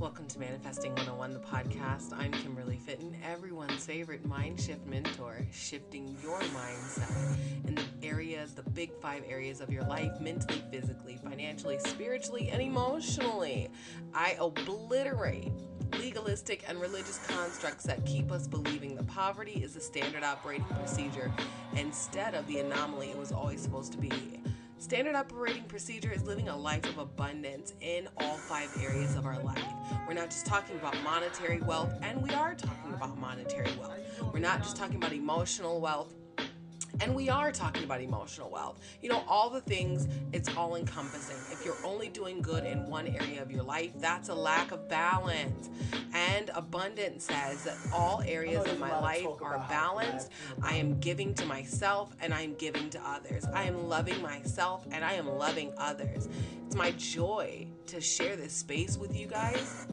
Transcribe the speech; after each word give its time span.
Welcome 0.00 0.28
to 0.28 0.38
Manifesting 0.38 0.94
101, 0.94 1.34
the 1.34 1.40
podcast. 1.40 2.14
I'm 2.16 2.32
Kimberly 2.32 2.78
Fitton, 2.78 3.14
everyone's 3.22 3.84
favorite 3.84 4.24
mind 4.24 4.58
shift 4.58 4.86
mentor, 4.86 5.44
shifting 5.52 6.16
your 6.22 6.40
mindset 6.40 7.36
in 7.66 7.74
the 7.74 7.82
areas, 8.02 8.54
the 8.54 8.62
big 8.62 8.94
five 9.02 9.24
areas 9.28 9.60
of 9.60 9.70
your 9.70 9.82
life 9.82 10.18
mentally, 10.18 10.64
physically, 10.70 11.18
financially, 11.22 11.78
spiritually, 11.80 12.48
and 12.48 12.62
emotionally. 12.62 13.68
I 14.14 14.38
obliterate 14.40 15.52
legalistic 15.98 16.64
and 16.66 16.80
religious 16.80 17.18
constructs 17.26 17.84
that 17.84 18.06
keep 18.06 18.32
us 18.32 18.46
believing 18.46 18.96
that 18.96 19.06
poverty 19.06 19.62
is 19.62 19.74
the 19.74 19.82
standard 19.82 20.22
operating 20.22 20.64
procedure 20.64 21.30
instead 21.76 22.34
of 22.34 22.46
the 22.46 22.60
anomaly 22.60 23.10
it 23.10 23.18
was 23.18 23.32
always 23.32 23.60
supposed 23.60 23.92
to 23.92 23.98
be. 23.98 24.39
Standard 24.80 25.14
operating 25.14 25.64
procedure 25.64 26.10
is 26.10 26.22
living 26.22 26.48
a 26.48 26.56
life 26.56 26.86
of 26.86 26.96
abundance 26.96 27.74
in 27.82 28.08
all 28.16 28.38
five 28.38 28.70
areas 28.82 29.14
of 29.14 29.26
our 29.26 29.38
life. 29.42 29.62
We're 30.08 30.14
not 30.14 30.30
just 30.30 30.46
talking 30.46 30.74
about 30.76 30.96
monetary 31.04 31.60
wealth, 31.60 31.92
and 32.00 32.22
we 32.22 32.30
are 32.30 32.54
talking 32.54 32.94
about 32.94 33.18
monetary 33.18 33.70
wealth. 33.78 33.98
We're 34.32 34.40
not 34.40 34.62
just 34.62 34.78
talking 34.78 34.96
about 34.96 35.12
emotional 35.12 35.82
wealth, 35.82 36.14
and 37.00 37.14
we 37.14 37.28
are 37.28 37.52
talking 37.52 37.84
about 37.84 38.00
emotional 38.00 38.50
wealth. 38.50 38.80
You 39.02 39.08
know, 39.08 39.24
all 39.28 39.50
the 39.50 39.60
things, 39.60 40.08
it's 40.32 40.54
all 40.56 40.76
encompassing. 40.76 41.36
If 41.52 41.64
you're 41.64 41.76
only 41.84 42.08
doing 42.08 42.42
good 42.42 42.64
in 42.64 42.88
one 42.90 43.06
area 43.06 43.42
of 43.42 43.50
your 43.50 43.62
life, 43.62 43.92
that's 43.96 44.28
a 44.28 44.34
lack 44.34 44.72
of 44.72 44.88
balance. 44.88 45.70
And 46.12 46.50
abundance 46.54 47.24
says 47.24 47.64
that 47.64 47.76
all 47.92 48.22
areas 48.26 48.66
of 48.66 48.78
my 48.78 48.98
life 49.00 49.26
are 49.42 49.64
balanced. 49.68 50.30
I 50.62 50.74
am 50.74 50.98
giving 51.00 51.34
to 51.34 51.46
myself 51.46 52.14
and 52.20 52.34
I 52.34 52.42
am 52.42 52.54
giving 52.54 52.90
to 52.90 53.00
others. 53.06 53.44
I 53.46 53.64
am 53.64 53.88
loving 53.88 54.20
myself 54.20 54.86
and 54.90 55.04
I 55.04 55.14
am 55.14 55.28
loving 55.28 55.72
others. 55.78 56.28
It's 56.66 56.76
my 56.76 56.90
joy 56.92 57.66
to 57.86 58.00
share 58.00 58.36
this 58.36 58.52
space 58.52 58.96
with 58.96 59.16
you 59.16 59.26
guys. 59.26 59.86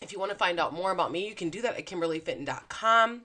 If 0.00 0.12
you 0.12 0.18
want 0.18 0.32
to 0.32 0.36
find 0.36 0.58
out 0.58 0.72
more 0.74 0.90
about 0.90 1.12
me, 1.12 1.26
you 1.26 1.34
can 1.34 1.48
do 1.48 1.62
that 1.62 1.76
at 1.76 1.86
kimberlyfitton.com. 1.86 3.22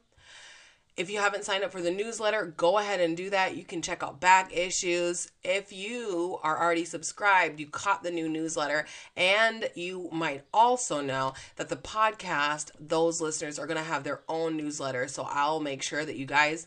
If 0.98 1.12
you 1.12 1.20
haven't 1.20 1.44
signed 1.44 1.64
up 1.64 1.72
for 1.72 1.82
the 1.82 1.92
newsletter, 1.92 2.56
go 2.58 2.80
ahead 2.80 3.00
and 3.00 3.16
do 3.16 3.30
that. 3.30 3.56
You 3.56 3.64
can 3.64 3.84
check 3.84 4.02
out 4.02 4.20
back 4.20 4.52
issues. 4.52 5.32
If 5.44 5.72
you 5.72 6.40
are 6.42 6.60
already 6.60 6.86
subscribed, 6.86 7.60
you 7.60 7.68
caught 7.68 8.02
the 8.02 8.10
new 8.10 8.28
newsletter, 8.28 8.88
and 9.16 9.70
you 9.76 10.10
might 10.12 10.46
also 10.52 11.00
know 11.02 11.34
that 11.58 11.70
the 11.70 11.76
podcast, 11.76 12.72
those 12.80 13.22
listeners 13.22 13.60
are 13.60 13.68
going 13.68 13.78
to 13.78 13.84
have 13.84 14.04
their 14.04 14.22
own 14.28 14.58
newsletter. 14.58 15.08
So 15.08 15.28
I'll 15.30 15.60
make 15.60 15.84
sure 15.84 16.04
that 16.04 16.16
you 16.16 16.26
guys 16.26 16.66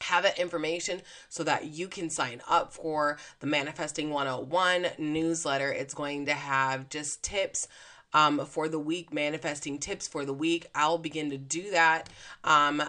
have 0.00 0.22
that 0.22 0.38
information 0.38 1.02
so 1.28 1.44
that 1.44 1.66
you 1.66 1.88
can 1.88 2.08
sign 2.08 2.40
up 2.48 2.72
for 2.72 3.18
the 3.40 3.46
Manifesting 3.46 4.08
101 4.08 4.86
newsletter. 4.98 5.70
It's 5.70 5.92
going 5.92 6.24
to 6.24 6.32
have 6.32 6.88
just 6.88 7.22
tips 7.22 7.68
um, 8.14 8.44
for 8.46 8.68
the 8.68 8.78
week, 8.78 9.12
manifesting 9.12 9.78
tips 9.78 10.08
for 10.08 10.24
the 10.24 10.34
week. 10.34 10.66
I'll 10.74 10.98
begin 10.98 11.30
to 11.30 11.38
do 11.38 11.70
that. 11.70 12.08
Um, 12.44 12.82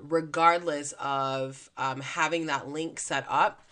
regardless 0.00 0.92
of 0.98 1.70
um, 1.76 2.00
having 2.00 2.46
that 2.46 2.68
link 2.68 2.98
set 3.00 3.24
up 3.28 3.62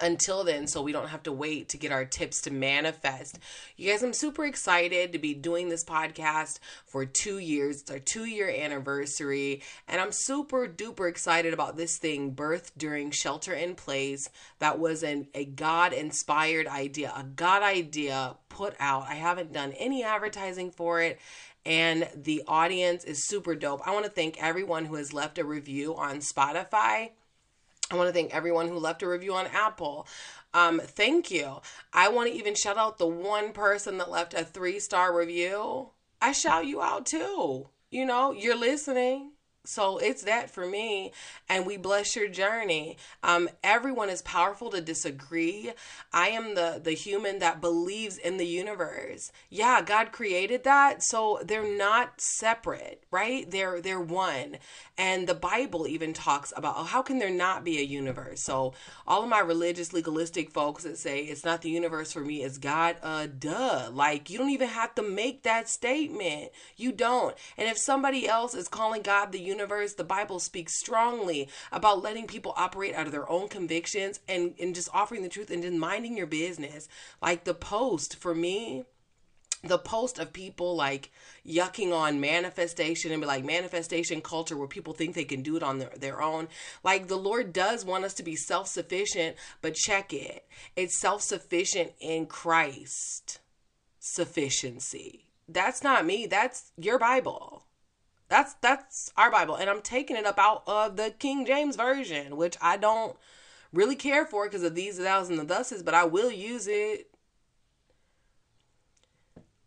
until 0.00 0.44
then 0.44 0.66
so 0.66 0.80
we 0.80 0.92
don't 0.92 1.08
have 1.08 1.24
to 1.24 1.32
wait 1.32 1.68
to 1.68 1.76
get 1.76 1.92
our 1.92 2.04
tips 2.04 2.40
to 2.42 2.50
manifest. 2.52 3.38
You 3.76 3.90
guys 3.90 4.02
i'm 4.02 4.12
super 4.12 4.44
excited 4.44 5.12
to 5.12 5.18
be 5.18 5.34
doing 5.34 5.68
this 5.68 5.84
podcast 5.84 6.60
for 6.86 7.04
two 7.04 7.38
years. 7.38 7.82
It's 7.82 7.90
our 7.90 7.98
two 7.98 8.24
year 8.24 8.48
anniversary 8.48 9.62
and 9.88 10.00
i'm 10.00 10.12
super 10.12 10.68
duper 10.68 11.08
excited 11.08 11.52
about 11.52 11.76
this 11.76 11.98
thing 11.98 12.30
birth 12.30 12.72
during 12.76 13.10
shelter 13.10 13.52
in 13.54 13.74
place. 13.74 14.30
That 14.60 14.78
was 14.78 15.02
an, 15.02 15.26
a 15.34 15.44
god 15.44 15.92
inspired 15.92 16.68
idea 16.68 17.12
a 17.16 17.24
god 17.24 17.62
idea 17.62 18.36
put 18.48 18.74
out. 18.78 19.06
I 19.08 19.14
haven't 19.14 19.52
done 19.52 19.72
any 19.72 20.04
advertising 20.04 20.70
for 20.70 21.00
it 21.00 21.18
and 21.64 22.08
the 22.14 22.42
audience 22.48 23.04
is 23.04 23.26
super 23.26 23.54
dope. 23.54 23.86
I 23.86 23.92
want 23.92 24.04
to 24.04 24.10
thank 24.10 24.42
everyone 24.42 24.86
who 24.86 24.96
has 24.96 25.12
left 25.12 25.38
a 25.38 25.44
review 25.44 25.94
on 25.96 26.18
Spotify. 26.18 27.10
I 27.90 27.94
want 27.94 28.08
to 28.08 28.12
thank 28.12 28.34
everyone 28.34 28.68
who 28.68 28.78
left 28.78 29.02
a 29.02 29.08
review 29.08 29.34
on 29.34 29.46
Apple. 29.46 30.06
Um, 30.54 30.80
thank 30.80 31.30
you. 31.30 31.60
I 31.92 32.08
want 32.08 32.30
to 32.30 32.36
even 32.36 32.54
shout 32.54 32.78
out 32.78 32.98
the 32.98 33.06
one 33.06 33.52
person 33.52 33.98
that 33.98 34.10
left 34.10 34.34
a 34.34 34.44
three 34.44 34.78
star 34.78 35.16
review. 35.16 35.90
I 36.20 36.32
shout 36.32 36.66
you 36.66 36.80
out 36.82 37.06
too. 37.06 37.68
You 37.90 38.06
know, 38.06 38.32
you're 38.32 38.56
listening. 38.56 39.31
So 39.64 39.98
it's 39.98 40.22
that 40.22 40.50
for 40.50 40.66
me, 40.66 41.12
and 41.48 41.64
we 41.64 41.76
bless 41.76 42.16
your 42.16 42.26
journey. 42.26 42.96
Um, 43.22 43.48
everyone 43.62 44.10
is 44.10 44.20
powerful 44.22 44.70
to 44.70 44.80
disagree. 44.80 45.72
I 46.12 46.28
am 46.30 46.56
the 46.56 46.80
the 46.82 46.92
human 46.92 47.38
that 47.38 47.60
believes 47.60 48.18
in 48.18 48.38
the 48.38 48.46
universe. 48.46 49.30
Yeah, 49.50 49.80
God 49.80 50.10
created 50.10 50.64
that, 50.64 51.04
so 51.04 51.38
they're 51.44 51.76
not 51.76 52.20
separate, 52.20 53.04
right? 53.12 53.48
They're 53.48 53.80
they're 53.80 54.00
one. 54.00 54.56
And 54.98 55.28
the 55.28 55.34
Bible 55.34 55.86
even 55.86 56.12
talks 56.12 56.52
about 56.56 56.74
oh, 56.76 56.84
how 56.84 57.02
can 57.02 57.20
there 57.20 57.30
not 57.30 57.62
be 57.62 57.78
a 57.78 57.82
universe? 57.82 58.42
So 58.42 58.74
all 59.06 59.22
of 59.22 59.28
my 59.28 59.40
religious 59.40 59.92
legalistic 59.92 60.50
folks 60.50 60.82
that 60.82 60.98
say 60.98 61.20
it's 61.20 61.44
not 61.44 61.62
the 61.62 61.70
universe 61.70 62.12
for 62.12 62.20
me, 62.20 62.42
it's 62.42 62.58
God. 62.58 62.96
Uh, 63.00 63.28
duh. 63.38 63.90
Like 63.92 64.28
you 64.28 64.38
don't 64.38 64.50
even 64.50 64.68
have 64.68 64.96
to 64.96 65.02
make 65.02 65.44
that 65.44 65.68
statement. 65.68 66.50
You 66.76 66.90
don't. 66.90 67.36
And 67.56 67.68
if 67.68 67.78
somebody 67.78 68.26
else 68.26 68.56
is 68.56 68.66
calling 68.66 69.02
God 69.02 69.30
the 69.30 69.38
universe, 69.38 69.51
the 69.58 70.04
Bible 70.06 70.38
speaks 70.38 70.78
strongly 70.78 71.48
about 71.70 72.02
letting 72.02 72.26
people 72.26 72.54
operate 72.56 72.94
out 72.94 73.06
of 73.06 73.12
their 73.12 73.30
own 73.30 73.48
convictions 73.48 74.20
and, 74.28 74.54
and 74.60 74.74
just 74.74 74.88
offering 74.92 75.22
the 75.22 75.28
truth 75.28 75.50
and 75.50 75.62
just 75.62 75.74
minding 75.74 76.16
your 76.16 76.26
business. 76.26 76.88
Like 77.20 77.44
the 77.44 77.54
post 77.54 78.16
for 78.16 78.34
me, 78.34 78.84
the 79.64 79.78
post 79.78 80.18
of 80.18 80.32
people 80.32 80.74
like 80.74 81.10
yucking 81.46 81.92
on 81.92 82.20
manifestation 82.20 83.12
and 83.12 83.20
be 83.20 83.26
like 83.26 83.44
manifestation 83.44 84.20
culture 84.20 84.56
where 84.56 84.68
people 84.68 84.92
think 84.92 85.14
they 85.14 85.24
can 85.24 85.42
do 85.42 85.56
it 85.56 85.62
on 85.62 85.78
their, 85.78 85.92
their 85.96 86.20
own. 86.20 86.48
Like 86.82 87.06
the 87.06 87.16
lord 87.16 87.52
does 87.52 87.84
want 87.84 88.04
us 88.04 88.14
to 88.14 88.22
be 88.22 88.36
self-sufficient 88.36 89.36
but 89.60 89.74
check 89.74 90.12
it. 90.12 90.46
It's 90.74 91.00
self-sufficient 91.00 91.92
in 92.00 92.26
christ 92.26 93.38
sufficiency. 94.00 95.26
That's 95.48 95.84
not 95.84 96.04
me. 96.04 96.26
That's 96.26 96.72
your 96.76 96.98
bible 96.98 97.64
that's 98.32 98.54
that's 98.62 99.12
our 99.14 99.30
Bible, 99.30 99.56
and 99.56 99.68
I'm 99.68 99.82
taking 99.82 100.16
it 100.16 100.24
up 100.24 100.38
out 100.38 100.62
of 100.66 100.96
the 100.96 101.10
King 101.18 101.44
James 101.44 101.76
version, 101.76 102.38
which 102.38 102.56
I 102.62 102.78
don't 102.78 103.14
really 103.74 103.94
care 103.94 104.24
for 104.24 104.46
because 104.46 104.62
of 104.62 104.74
these, 104.74 104.96
thous, 104.98 105.28
and 105.28 105.38
the 105.38 105.44
thuses, 105.44 105.82
but 105.82 105.92
I 105.92 106.04
will 106.04 106.30
use 106.30 106.66
it. 106.66 107.10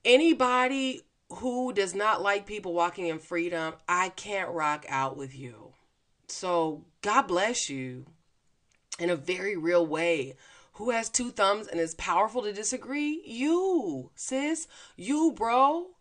Anybody 0.04 1.02
who 1.34 1.74
does 1.74 1.94
not 1.94 2.24
like 2.24 2.48
people 2.48 2.74
walking 2.74 3.06
in 3.06 3.20
freedom, 3.20 3.76
I 3.88 4.10
can't 4.10 4.50
rock 4.50 4.88
out 4.90 5.16
with 5.16 5.38
you. 5.38 5.74
So 6.28 6.86
God 7.04 7.24
bless 7.28 7.70
you 7.70 8.08
in 8.98 9.12
a 9.12 9.16
very 9.16 9.56
real 9.56 9.86
way. 9.86 10.38
Who 10.74 10.90
has 10.90 11.08
two 11.08 11.30
thumbs 11.30 11.68
and 11.68 11.80
is 11.80 11.94
powerful 11.94 12.42
to 12.42 12.52
disagree? 12.52 13.22
You, 13.28 14.10
sis. 14.16 14.68
You, 14.96 15.34
bro. 15.34 15.92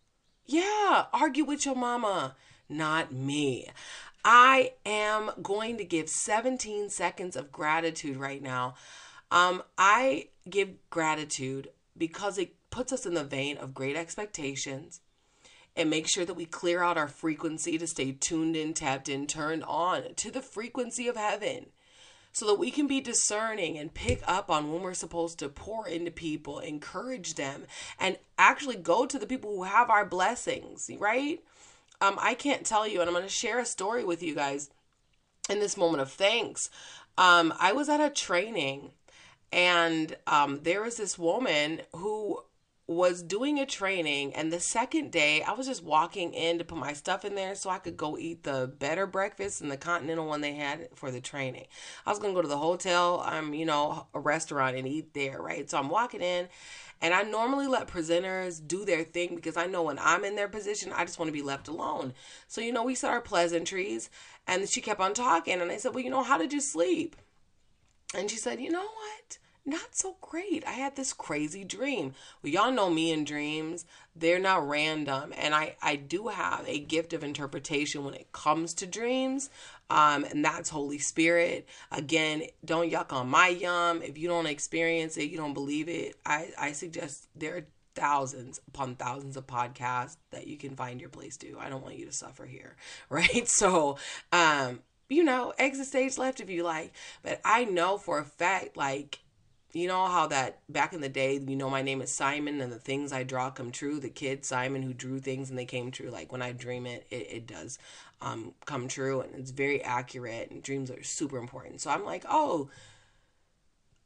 Yeah, 0.47 1.05
argue 1.13 1.43
with 1.43 1.65
your 1.65 1.75
mama 1.75 2.35
not 2.69 3.13
me. 3.13 3.69
I 4.23 4.73
am 4.85 5.31
going 5.41 5.77
to 5.77 5.85
give 5.85 6.09
17 6.09 6.89
seconds 6.89 7.35
of 7.35 7.51
gratitude 7.51 8.17
right 8.17 8.41
now. 8.41 8.75
Um, 9.31 9.63
I 9.77 10.29
give 10.49 10.69
gratitude 10.89 11.69
because 11.97 12.37
it 12.37 12.55
puts 12.69 12.91
us 12.91 13.05
in 13.05 13.13
the 13.13 13.23
vein 13.23 13.57
of 13.57 13.73
great 13.73 13.95
expectations 13.95 15.01
and 15.75 15.89
make 15.89 16.07
sure 16.07 16.25
that 16.25 16.33
we 16.33 16.45
clear 16.45 16.81
out 16.81 16.97
our 16.97 17.07
frequency 17.07 17.77
to 17.77 17.87
stay 17.87 18.13
tuned 18.13 18.55
in, 18.55 18.73
tapped 18.73 19.09
in, 19.09 19.27
turned 19.27 19.63
on 19.63 20.13
to 20.15 20.31
the 20.31 20.41
frequency 20.41 21.07
of 21.07 21.17
heaven 21.17 21.67
so 22.31 22.45
that 22.47 22.59
we 22.59 22.69
can 22.69 22.87
be 22.87 22.99
discerning 22.99 23.77
and 23.77 23.93
pick 23.93 24.21
up 24.27 24.49
on 24.49 24.71
when 24.71 24.81
we're 24.81 24.93
supposed 24.93 25.39
to 25.39 25.47
pour 25.47 25.87
into 25.87 26.11
people, 26.11 26.59
encourage 26.59 27.35
them, 27.35 27.63
and 27.99 28.17
actually 28.37 28.75
go 28.75 29.05
to 29.05 29.17
the 29.17 29.25
people 29.25 29.55
who 29.55 29.63
have 29.63 29.89
our 29.89 30.05
blessings, 30.05 30.89
right? 30.99 31.41
Um, 32.01 32.17
I 32.19 32.33
can't 32.33 32.65
tell 32.65 32.87
you, 32.87 33.01
and 33.01 33.09
I'm 33.09 33.15
going 33.15 33.25
to 33.25 33.29
share 33.29 33.59
a 33.59 33.65
story 33.65 34.03
with 34.03 34.21
you 34.23 34.35
guys 34.35 34.69
in 35.49 35.59
this 35.59 35.77
moment 35.77 36.01
of 36.01 36.11
thanks. 36.11 36.69
Um, 37.17 37.53
I 37.59 37.71
was 37.73 37.89
at 37.89 38.01
a 38.01 38.09
training, 38.09 38.91
and 39.51 40.15
um, 40.27 40.61
there 40.63 40.81
was 40.81 40.97
this 40.97 41.17
woman 41.17 41.81
who 41.93 42.39
was 42.87 43.23
doing 43.23 43.59
a 43.59 43.65
training 43.65 44.31
and 44.35 44.53
the 44.53 44.59
second 44.59 45.11
day 45.11 45.41
I 45.41 45.53
was 45.53 45.65
just 45.65 45.83
walking 45.83 46.35
in 46.35 46.59
to 46.59 46.63
put 46.63 46.77
my 46.77 46.93
stuff 46.93 47.25
in 47.25 47.33
there 47.33 47.55
so 47.55 47.71
I 47.71 47.79
could 47.79 47.97
go 47.97 48.15
eat 48.15 48.43
the 48.43 48.71
better 48.77 49.07
breakfast 49.07 49.61
and 49.61 49.71
the 49.71 49.77
continental 49.77 50.27
one 50.27 50.41
they 50.41 50.53
had 50.53 50.89
for 50.93 51.09
the 51.09 51.19
training. 51.19 51.65
I 52.05 52.11
was 52.11 52.19
going 52.19 52.31
to 52.31 52.37
go 52.37 52.43
to 52.43 52.47
the 52.47 52.57
hotel, 52.57 53.21
um 53.25 53.55
you 53.55 53.65
know, 53.65 54.05
a 54.13 54.19
restaurant 54.19 54.77
and 54.77 54.87
eat 54.87 55.15
there, 55.15 55.41
right? 55.41 55.67
So 55.67 55.79
I'm 55.79 55.89
walking 55.89 56.21
in 56.21 56.47
and 57.01 57.13
I 57.13 57.23
normally 57.23 57.67
let 57.67 57.87
presenters 57.87 58.65
do 58.65 58.85
their 58.85 59.03
thing 59.03 59.35
because 59.35 59.57
I 59.57 59.67
know 59.67 59.83
when 59.83 59.99
I'm 59.99 60.23
in 60.23 60.35
their 60.35 60.47
position, 60.47 60.93
I 60.93 61.05
just 61.05 61.19
want 61.19 61.27
to 61.27 61.33
be 61.33 61.41
left 61.41 61.67
alone. 61.67 62.13
So, 62.47 62.61
you 62.61 62.71
know, 62.71 62.83
we 62.83 62.95
said 62.95 63.09
our 63.09 63.21
pleasantries 63.21 64.09
and 64.47 64.67
she 64.67 64.81
kept 64.81 65.01
on 65.01 65.13
talking. 65.13 65.61
And 65.61 65.71
I 65.71 65.77
said, 65.77 65.93
Well, 65.93 66.03
you 66.03 66.09
know, 66.09 66.23
how 66.23 66.37
did 66.37 66.53
you 66.53 66.61
sleep? 66.61 67.15
And 68.15 68.31
she 68.31 68.37
said, 68.37 68.61
You 68.61 68.71
know 68.71 68.81
what? 68.81 69.37
Not 69.65 69.95
so 69.95 70.15
great. 70.21 70.65
I 70.67 70.73
had 70.73 70.95
this 70.95 71.11
crazy 71.11 71.63
dream. 71.63 72.13
Well, 72.41 72.53
y'all 72.53 72.71
know 72.71 72.89
me 72.89 73.11
and 73.11 73.25
dreams. 73.25 73.85
They're 74.15 74.39
not 74.39 74.67
random. 74.67 75.33
And 75.35 75.55
I, 75.55 75.75
I 75.81 75.95
do 75.95 76.27
have 76.27 76.63
a 76.67 76.79
gift 76.79 77.13
of 77.13 77.23
interpretation 77.23 78.05
when 78.05 78.13
it 78.13 78.31
comes 78.31 78.73
to 78.75 78.85
dreams. 78.85 79.49
Um, 79.89 80.23
and 80.25 80.45
that's 80.45 80.69
Holy 80.69 80.99
Spirit. 80.99 81.67
Again, 81.91 82.43
don't 82.63 82.91
yuck 82.91 83.11
on 83.11 83.29
my 83.29 83.47
yum. 83.47 84.01
If 84.01 84.17
you 84.17 84.27
don't 84.27 84.45
experience 84.45 85.17
it, 85.17 85.31
you 85.31 85.37
don't 85.37 85.53
believe 85.53 85.89
it. 85.89 86.15
I, 86.25 86.51
I 86.57 86.71
suggest 86.73 87.27
there 87.35 87.57
are 87.57 87.65
thousands 87.95 88.59
upon 88.67 88.95
thousands 88.95 89.37
of 89.37 89.47
podcasts 89.47 90.17
that 90.31 90.47
you 90.47 90.57
can 90.57 90.75
find 90.75 90.99
your 90.99 91.09
place 91.09 91.37
to. 91.37 91.57
I 91.59 91.69
don't 91.69 91.81
want 91.83 91.97
you 91.97 92.05
to 92.05 92.13
suffer 92.13 92.45
here. 92.45 92.75
Right. 93.09 93.47
So, 93.47 93.97
um, 94.31 94.79
you 95.09 95.23
know, 95.23 95.53
exit 95.57 95.87
stage 95.87 96.17
left 96.17 96.39
if 96.39 96.49
you 96.49 96.63
like. 96.63 96.93
But 97.23 97.39
I 97.45 97.65
know 97.65 97.97
for 97.97 98.19
a 98.19 98.25
fact, 98.25 98.75
like, 98.75 99.19
you 99.75 99.89
know 99.89 100.05
how 100.05 100.25
that 100.27 100.59
back 100.69 100.93
in 100.93 101.01
the 101.01 101.09
day, 101.09 101.37
you 101.37 101.55
know, 101.57 101.69
my 101.69 101.81
name 101.81 102.01
is 102.01 102.09
Simon 102.09 102.61
and 102.61 102.71
the 102.71 102.79
things 102.79 103.11
I 103.11 103.23
draw 103.23 103.49
come 103.51 103.71
true. 103.71 103.99
The 103.99 104.07
kid 104.07 104.45
Simon 104.45 104.81
who 104.81 104.93
drew 104.93 105.19
things 105.19 105.49
and 105.49 105.59
they 105.59 105.65
came 105.65 105.91
true. 105.91 106.09
Like 106.09 106.31
when 106.31 106.41
I 106.41 106.53
dream 106.53 106.85
it, 106.85 107.05
it, 107.09 107.27
it 107.29 107.47
does 107.47 107.77
um, 108.21 108.53
come 108.63 108.87
true 108.87 109.19
and 109.19 109.35
it's 109.35 109.51
very 109.51 109.83
accurate 109.83 110.49
and 110.49 110.63
dreams 110.63 110.89
are 110.89 111.03
super 111.03 111.37
important. 111.37 111.81
So 111.81 111.89
I'm 111.89 112.05
like, 112.05 112.23
oh, 112.29 112.69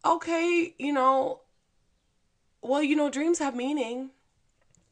okay, 0.04 0.74
you 0.80 0.92
know, 0.92 1.42
well, 2.64 2.82
you 2.82 2.96
know, 2.96 3.12
dreams 3.12 3.38
have 3.38 3.56
meaning. 3.56 4.10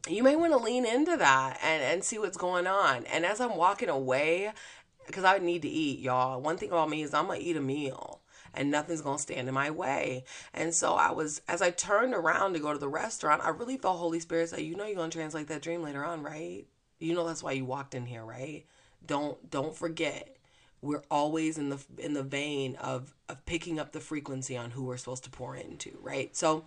You 0.07 0.21
may 0.21 0.35
want 0.35 0.53
to 0.53 0.57
lean 0.57 0.85
into 0.85 1.17
that 1.17 1.59
and, 1.63 1.81
and 1.81 2.03
see 2.03 2.19
what's 2.19 2.37
going 2.37 2.67
on. 2.67 3.05
And 3.05 3.25
as 3.25 3.41
I'm 3.41 3.57
walking 3.57 3.89
away, 3.89 4.51
because 5.07 5.23
I 5.23 5.39
need 5.39 5.63
to 5.63 5.67
eat, 5.67 5.97
y'all, 6.01 6.39
one 6.39 6.57
thing 6.57 6.69
about 6.69 6.91
me 6.91 7.01
is 7.01 7.15
I'm 7.15 7.27
to 7.29 7.35
eat 7.35 7.57
a 7.57 7.61
meal 7.61 8.16
and 8.57 8.71
nothing's 8.71 9.01
going 9.01 9.17
to 9.17 9.21
stand 9.21 9.47
in 9.47 9.53
my 9.53 9.69
way. 9.69 10.23
And 10.53 10.73
so 10.73 10.95
I 10.95 11.11
was, 11.11 11.41
as 11.47 11.61
I 11.61 11.69
turned 11.69 12.13
around 12.13 12.53
to 12.53 12.59
go 12.59 12.73
to 12.73 12.79
the 12.79 12.89
restaurant, 12.89 13.43
I 13.45 13.49
really 13.49 13.77
felt 13.77 13.99
Holy 13.99 14.19
Spirit 14.19 14.49
say, 14.49 14.63
you 14.63 14.75
know, 14.75 14.85
you're 14.85 14.95
going 14.95 15.11
to 15.11 15.17
translate 15.17 15.47
that 15.47 15.61
dream 15.61 15.83
later 15.83 16.03
on, 16.03 16.23
right? 16.23 16.65
You 16.99 17.13
know, 17.13 17.25
that's 17.27 17.43
why 17.43 17.51
you 17.51 17.65
walked 17.65 17.93
in 17.93 18.07
here, 18.07 18.25
right? 18.25 18.65
Don't, 19.05 19.49
don't 19.49 19.75
forget. 19.75 20.35
We're 20.81 21.03
always 21.09 21.57
in 21.57 21.69
the 21.69 21.79
in 21.97 22.13
the 22.13 22.21
vein 22.21 22.75
of 22.75 23.15
of 23.29 23.43
picking 23.47 23.79
up 23.79 23.93
the 23.93 23.99
frequency 23.99 24.55
on 24.55 24.69
who 24.69 24.83
we're 24.83 24.97
supposed 24.97 25.23
to 25.23 25.29
pour 25.31 25.55
into, 25.55 25.97
right? 26.03 26.35
So 26.37 26.65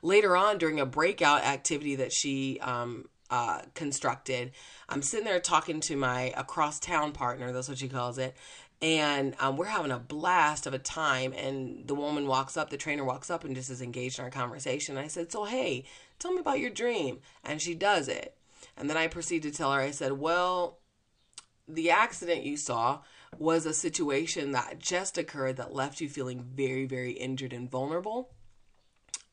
later 0.00 0.34
on 0.34 0.56
during 0.56 0.80
a 0.80 0.86
breakout 0.86 1.44
activity 1.44 1.96
that 1.96 2.14
she 2.14 2.58
um, 2.60 3.06
uh, 3.28 3.60
constructed, 3.74 4.52
I'm 4.88 5.02
sitting 5.02 5.26
there 5.26 5.38
talking 5.38 5.80
to 5.80 5.96
my 5.96 6.32
across 6.34 6.80
town 6.80 7.12
partner. 7.12 7.52
That's 7.52 7.68
what 7.68 7.76
she 7.76 7.88
calls 7.88 8.16
it 8.16 8.34
and 8.80 9.34
um, 9.40 9.56
we're 9.56 9.66
having 9.66 9.90
a 9.90 9.98
blast 9.98 10.66
of 10.66 10.74
a 10.74 10.78
time 10.78 11.32
and 11.32 11.86
the 11.86 11.94
woman 11.94 12.26
walks 12.26 12.56
up 12.56 12.70
the 12.70 12.76
trainer 12.76 13.04
walks 13.04 13.30
up 13.30 13.44
and 13.44 13.54
just 13.54 13.70
is 13.70 13.82
engaged 13.82 14.18
in 14.18 14.24
our 14.24 14.30
conversation. 14.30 14.96
I 14.96 15.08
said 15.08 15.32
so 15.32 15.44
hey 15.44 15.84
tell 16.18 16.32
me 16.32 16.40
about 16.40 16.60
your 16.60 16.70
dream. 16.70 17.20
And 17.44 17.60
she 17.60 17.74
does 17.74 18.08
it. 18.08 18.36
And 18.76 18.88
then 18.88 18.96
i 18.96 19.06
proceed 19.06 19.42
to 19.42 19.50
tell 19.50 19.72
her 19.72 19.80
i 19.80 19.90
said 19.90 20.12
well 20.12 20.78
the 21.66 21.90
accident 21.90 22.44
you 22.44 22.56
saw 22.56 23.00
was 23.36 23.66
a 23.66 23.74
situation 23.74 24.52
that 24.52 24.78
just 24.78 25.18
occurred 25.18 25.56
that 25.56 25.74
left 25.74 26.00
you 26.00 26.08
feeling 26.08 26.42
very 26.42 26.86
very 26.86 27.12
injured 27.12 27.52
and 27.52 27.70
vulnerable 27.70 28.30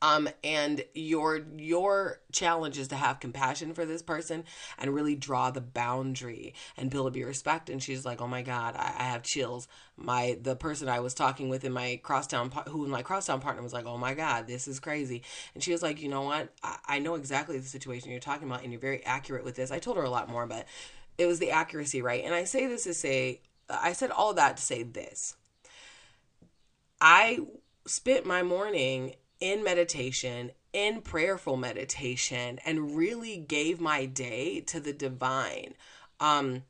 um, 0.02 0.28
and 0.44 0.84
your 0.94 1.40
your 1.56 2.20
challenge 2.30 2.78
is 2.78 2.88
to 2.88 2.96
have 2.96 3.18
compassion 3.18 3.72
for 3.72 3.86
this 3.86 4.02
person 4.02 4.44
and 4.78 4.94
really 4.94 5.14
draw 5.14 5.50
the 5.50 5.60
boundary 5.60 6.54
and 6.76 6.90
build 6.90 7.06
up 7.06 7.16
your 7.16 7.28
respect. 7.28 7.70
And 7.70 7.82
she's 7.82 8.04
like, 8.04 8.20
"Oh 8.20 8.26
my 8.26 8.42
God, 8.42 8.76
I, 8.76 8.94
I 8.98 9.02
have 9.04 9.22
chills." 9.22 9.68
My 9.96 10.38
the 10.40 10.54
person 10.54 10.88
I 10.88 11.00
was 11.00 11.14
talking 11.14 11.48
with 11.48 11.64
in 11.64 11.72
my 11.72 11.98
crosstown 12.02 12.52
who 12.68 12.86
my 12.86 13.02
crosstown 13.02 13.40
partner 13.40 13.62
was 13.62 13.72
like, 13.72 13.86
"Oh 13.86 13.96
my 13.96 14.14
God, 14.14 14.46
this 14.46 14.68
is 14.68 14.80
crazy." 14.80 15.22
And 15.54 15.62
she 15.62 15.72
was 15.72 15.82
like, 15.82 16.02
"You 16.02 16.08
know 16.08 16.22
what? 16.22 16.52
I, 16.62 16.76
I 16.86 16.98
know 16.98 17.14
exactly 17.14 17.58
the 17.58 17.66
situation 17.66 18.10
you're 18.10 18.20
talking 18.20 18.48
about, 18.48 18.62
and 18.62 18.72
you're 18.72 18.80
very 18.80 19.04
accurate 19.04 19.44
with 19.44 19.56
this." 19.56 19.70
I 19.70 19.78
told 19.78 19.96
her 19.96 20.02
a 20.02 20.10
lot 20.10 20.28
more, 20.28 20.46
but 20.46 20.66
it 21.18 21.26
was 21.26 21.38
the 21.38 21.50
accuracy, 21.50 22.02
right? 22.02 22.24
And 22.24 22.34
I 22.34 22.44
say 22.44 22.66
this 22.66 22.84
to 22.84 22.94
say, 22.94 23.40
I 23.70 23.92
said 23.94 24.10
all 24.10 24.34
that 24.34 24.58
to 24.58 24.62
say 24.62 24.82
this. 24.82 25.36
I 27.00 27.40
spent 27.86 28.26
my 28.26 28.42
morning 28.42 29.14
in 29.40 29.62
meditation, 29.62 30.52
in 30.72 31.00
prayerful 31.00 31.56
meditation, 31.56 32.58
and 32.64 32.96
really 32.96 33.36
gave 33.36 33.80
my 33.80 34.06
day 34.06 34.60
to 34.60 34.80
the 34.80 34.92
divine. 34.92 35.74
Um, 36.20 36.62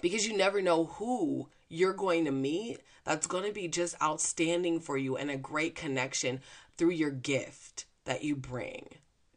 because 0.00 0.26
you 0.26 0.36
never 0.36 0.60
know 0.60 0.84
who 0.84 1.48
you're 1.68 1.92
going 1.92 2.24
to 2.24 2.32
meet 2.32 2.80
that's 3.04 3.26
going 3.26 3.44
to 3.44 3.52
be 3.52 3.68
just 3.68 4.00
outstanding 4.02 4.80
for 4.80 4.96
you 4.96 5.16
and 5.16 5.30
a 5.30 5.36
great 5.36 5.74
connection 5.74 6.40
through 6.76 6.90
your 6.90 7.10
gift 7.10 7.86
that 8.04 8.24
you 8.24 8.34
bring 8.34 8.88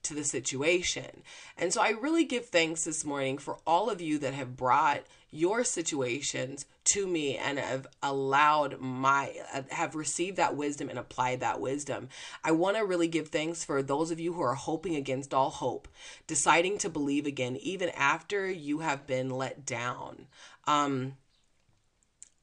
to 0.03 0.13
the 0.13 0.23
situation. 0.23 1.23
And 1.57 1.71
so 1.71 1.81
I 1.81 1.89
really 1.89 2.25
give 2.25 2.47
thanks 2.47 2.83
this 2.83 3.05
morning 3.05 3.37
for 3.37 3.59
all 3.67 3.89
of 3.89 4.01
you 4.01 4.17
that 4.19 4.33
have 4.33 4.57
brought 4.57 5.03
your 5.31 5.63
situations 5.63 6.65
to 6.93 7.05
me 7.05 7.37
and 7.37 7.59
have 7.59 7.87
allowed 8.01 8.79
my 8.79 9.33
have 9.69 9.95
received 9.95 10.37
that 10.37 10.55
wisdom 10.55 10.89
and 10.89 10.97
applied 10.97 11.39
that 11.39 11.59
wisdom. 11.59 12.09
I 12.43 12.51
want 12.51 12.77
to 12.77 12.85
really 12.85 13.07
give 13.07 13.29
thanks 13.29 13.63
for 13.63 13.83
those 13.83 14.11
of 14.11 14.19
you 14.19 14.33
who 14.33 14.41
are 14.41 14.55
hoping 14.55 14.95
against 14.95 15.33
all 15.33 15.49
hope, 15.49 15.87
deciding 16.25 16.77
to 16.79 16.89
believe 16.89 17.25
again 17.25 17.57
even 17.57 17.89
after 17.89 18.49
you 18.49 18.79
have 18.79 19.05
been 19.05 19.29
let 19.29 19.65
down. 19.65 20.27
Um 20.65 21.17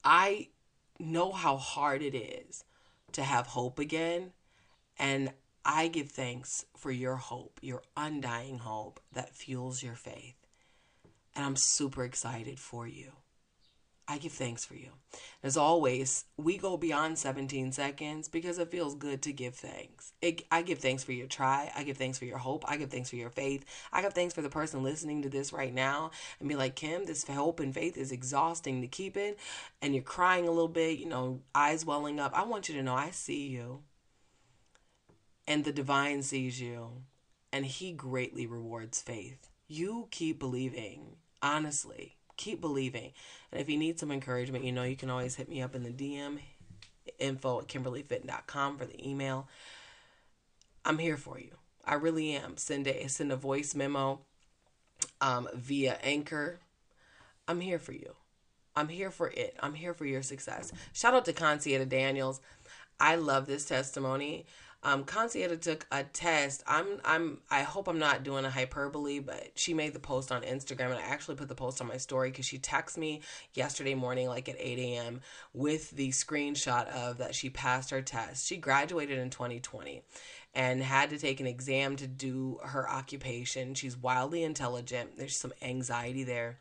I 0.03 0.49
know 0.99 1.31
how 1.31 1.57
hard 1.57 2.01
it 2.01 2.15
is 2.15 2.63
to 3.11 3.23
have 3.23 3.47
hope 3.47 3.79
again 3.79 4.31
and 4.97 5.33
I 5.65 5.89
give 5.89 6.11
thanks 6.11 6.65
for 6.77 6.91
your 6.91 7.17
hope, 7.17 7.59
your 7.61 7.83
undying 7.97 8.59
hope 8.59 9.01
that 9.11 9.35
fuels 9.35 9.83
your 9.83 9.95
faith. 9.95 10.46
And 11.37 11.45
I'm 11.45 11.55
super 11.55 12.03
excited 12.03 12.59
for 12.59 12.87
you. 12.87 13.13
I 14.09 14.17
give 14.17 14.31
thanks 14.31 14.65
for 14.65 14.73
you. 14.73 14.89
As 15.43 15.55
always, 15.55 16.25
we 16.37 16.57
go 16.57 16.77
beyond 16.77 17.19
17 17.19 17.73
seconds 17.73 18.27
because 18.27 18.57
it 18.57 18.71
feels 18.71 18.95
good 18.95 19.21
to 19.21 19.33
give 19.33 19.53
thanks. 19.53 20.13
It, 20.21 20.43
I 20.49 20.63
give 20.63 20.79
thanks 20.79 21.03
for 21.03 21.11
your 21.11 21.27
try. 21.27 21.71
I 21.75 21.83
give 21.83 21.97
thanks 21.97 22.17
for 22.17 22.25
your 22.25 22.37
hope. 22.37 22.63
I 22.67 22.77
give 22.77 22.89
thanks 22.89 23.09
for 23.09 23.17
your 23.17 23.29
faith. 23.29 23.65
I 23.93 24.01
give 24.01 24.13
thanks 24.13 24.33
for 24.33 24.41
the 24.41 24.49
person 24.49 24.81
listening 24.81 25.21
to 25.21 25.29
this 25.29 25.53
right 25.53 25.73
now 25.73 26.11
and 26.39 26.49
be 26.49 26.55
like, 26.55 26.75
Kim, 26.75 27.05
this 27.05 27.25
hope 27.27 27.59
and 27.59 27.73
faith 27.73 27.97
is 27.97 28.11
exhausting 28.11 28.81
to 28.81 28.87
keep 28.87 29.15
it. 29.15 29.37
And 29.81 29.93
you're 29.93 30.03
crying 30.03 30.47
a 30.47 30.51
little 30.51 30.67
bit, 30.67 30.97
you 30.97 31.07
know, 31.07 31.41
eyes 31.53 31.85
welling 31.85 32.19
up. 32.19 32.31
I 32.33 32.45
want 32.45 32.67
you 32.67 32.75
to 32.75 32.83
know 32.83 32.95
I 32.95 33.11
see 33.11 33.47
you 33.47 33.83
and 35.45 35.63
the 35.63 35.71
divine 35.71 36.23
sees 36.23 36.59
you 36.61 37.03
and 37.51 37.65
he 37.65 37.91
greatly 37.91 38.45
rewards 38.45 39.01
faith. 39.01 39.49
You 39.67 40.07
keep 40.11 40.39
believing, 40.39 41.17
honestly, 41.41 42.15
keep 42.35 42.61
believing. 42.61 43.11
And 43.51 43.61
if 43.61 43.69
you 43.69 43.77
need 43.77 43.99
some 43.99 44.11
encouragement, 44.11 44.63
you 44.63 44.71
know, 44.71 44.83
you 44.83 44.95
can 44.95 45.09
always 45.09 45.35
hit 45.35 45.49
me 45.49 45.61
up 45.61 45.75
in 45.75 45.83
the 45.83 45.89
DM, 45.89 46.39
info 47.19 47.59
at 47.59 47.67
kimberlyfitton.com 47.67 48.77
for 48.77 48.85
the 48.85 49.07
email. 49.07 49.47
I'm 50.85 50.97
here 50.97 51.17
for 51.17 51.39
you. 51.39 51.51
I 51.83 51.95
really 51.95 52.33
am. 52.33 52.57
Send 52.57 52.87
a 52.87 53.07
send 53.07 53.31
a 53.31 53.35
voice 53.35 53.73
memo 53.75 54.21
um, 55.21 55.47
via 55.53 55.97
Anchor. 56.03 56.59
I'm 57.47 57.61
here 57.61 57.79
for 57.79 57.93
you. 57.93 58.13
I'm 58.75 58.89
here 58.89 59.09
for 59.09 59.29
it. 59.29 59.55
I'm 59.61 59.73
here 59.73 59.93
for 59.93 60.05
your 60.05 60.21
success. 60.21 60.71
Shout 60.93 61.13
out 61.13 61.25
to 61.25 61.33
Consieta 61.33 61.87
Daniels. 61.87 62.41
I 62.99 63.15
love 63.15 63.47
this 63.47 63.65
testimony. 63.65 64.45
Um, 64.83 65.03
Consieta 65.05 65.59
took 65.59 65.87
a 65.91 66.03
test. 66.03 66.63
I'm 66.67 67.01
I'm 67.03 67.39
I 67.49 67.63
hope 67.63 67.87
I'm 67.87 67.99
not 67.99 68.23
doing 68.23 68.45
a 68.45 68.49
hyperbole, 68.49 69.19
but 69.19 69.51
she 69.55 69.73
made 69.73 69.93
the 69.93 69.99
post 69.99 70.31
on 70.31 70.43
Instagram, 70.43 70.91
and 70.91 70.99
I 70.99 71.01
actually 71.01 71.35
put 71.35 71.47
the 71.47 71.55
post 71.55 71.81
on 71.81 71.87
my 71.87 71.97
story 71.97 72.29
because 72.29 72.45
she 72.45 72.59
texted 72.59 72.97
me 72.97 73.21
yesterday 73.53 73.95
morning, 73.95 74.27
like 74.27 74.47
at 74.47 74.55
8 74.59 74.77
a.m., 74.77 75.21
with 75.53 75.91
the 75.91 76.09
screenshot 76.09 76.87
of 76.89 77.17
that 77.17 77.33
she 77.33 77.49
passed 77.49 77.89
her 77.89 78.01
test. 78.01 78.47
She 78.47 78.57
graduated 78.57 79.17
in 79.17 79.29
2020 79.29 80.03
and 80.53 80.81
had 80.81 81.09
to 81.09 81.17
take 81.17 81.39
an 81.39 81.47
exam 81.47 81.95
to 81.97 82.07
do 82.07 82.59
her 82.63 82.89
occupation. 82.89 83.73
She's 83.73 83.97
wildly 83.97 84.43
intelligent. 84.43 85.17
There's 85.17 85.37
some 85.37 85.53
anxiety 85.61 86.23
there. 86.23 86.59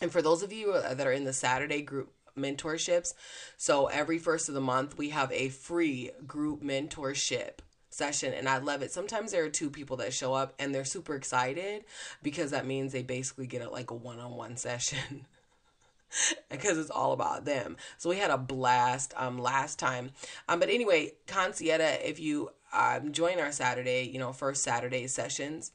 And 0.00 0.10
for 0.10 0.22
those 0.22 0.42
of 0.42 0.52
you 0.52 0.72
that 0.72 1.06
are 1.06 1.12
in 1.12 1.24
the 1.24 1.32
Saturday 1.32 1.82
group 1.82 2.12
mentorships. 2.36 3.14
So 3.56 3.86
every 3.86 4.18
first 4.18 4.48
of 4.48 4.54
the 4.54 4.60
month, 4.60 4.98
we 4.98 5.10
have 5.10 5.32
a 5.32 5.48
free 5.48 6.10
group 6.26 6.62
mentorship 6.62 7.58
session 7.90 8.32
and 8.32 8.48
I 8.48 8.58
love 8.58 8.82
it. 8.82 8.92
Sometimes 8.92 9.32
there 9.32 9.44
are 9.44 9.50
two 9.50 9.68
people 9.68 9.96
that 9.98 10.14
show 10.14 10.32
up 10.32 10.54
and 10.58 10.74
they're 10.74 10.84
super 10.84 11.14
excited 11.14 11.84
because 12.22 12.52
that 12.52 12.66
means 12.66 12.92
they 12.92 13.02
basically 13.02 13.46
get 13.46 13.62
a, 13.62 13.68
like 13.68 13.90
a 13.90 13.94
one-on-one 13.94 14.56
session. 14.56 15.26
because 16.50 16.78
it's 16.78 16.90
all 16.90 17.12
about 17.12 17.44
them. 17.44 17.76
So 17.98 18.10
we 18.10 18.16
had 18.16 18.30
a 18.30 18.38
blast 18.38 19.14
um 19.16 19.38
last 19.38 19.78
time. 19.78 20.10
Um 20.48 20.60
but 20.60 20.68
anyway, 20.68 21.12
Consieta, 21.26 22.02
if 22.04 22.18
you 22.18 22.50
um 22.72 23.12
join 23.12 23.38
our 23.38 23.52
Saturday, 23.52 24.08
you 24.12 24.18
know, 24.18 24.32
first 24.32 24.62
Saturday 24.62 25.06
sessions 25.06 25.72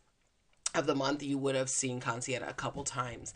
of 0.74 0.88
the 0.88 0.96
month, 0.96 1.24
you 1.24 1.38
would 1.38 1.56
have 1.56 1.70
seen 1.70 2.02
Consieta 2.02 2.50
a 2.50 2.54
couple 2.54 2.84
times. 2.84 3.34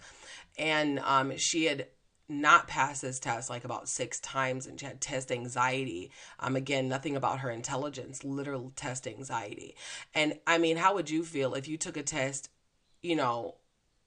And 0.58 1.00
um 1.00 1.38
she 1.38 1.66
had 1.66 1.88
not 2.30 2.68
pass 2.68 3.02
this 3.02 3.20
test 3.20 3.50
like 3.50 3.66
about 3.66 3.90
six 3.90 4.20
times 4.20 4.68
and 4.68 4.80
she 4.80 4.86
had 4.86 5.02
test 5.02 5.32
anxiety. 5.32 6.12
Um, 6.40 6.56
again, 6.56 6.88
nothing 6.88 7.16
about 7.16 7.40
her 7.40 7.50
intelligence, 7.50 8.24
literal 8.24 8.72
test 8.76 9.08
anxiety. 9.08 9.76
And 10.14 10.40
I 10.46 10.60
mean, 10.60 10.78
how 10.78 10.94
would 10.94 11.10
you 11.10 11.24
feel 11.24 11.56
if 11.56 11.68
you 11.68 11.76
took 11.76 11.98
a 11.98 12.04
test, 12.04 12.50
you 13.02 13.16
know, 13.16 13.56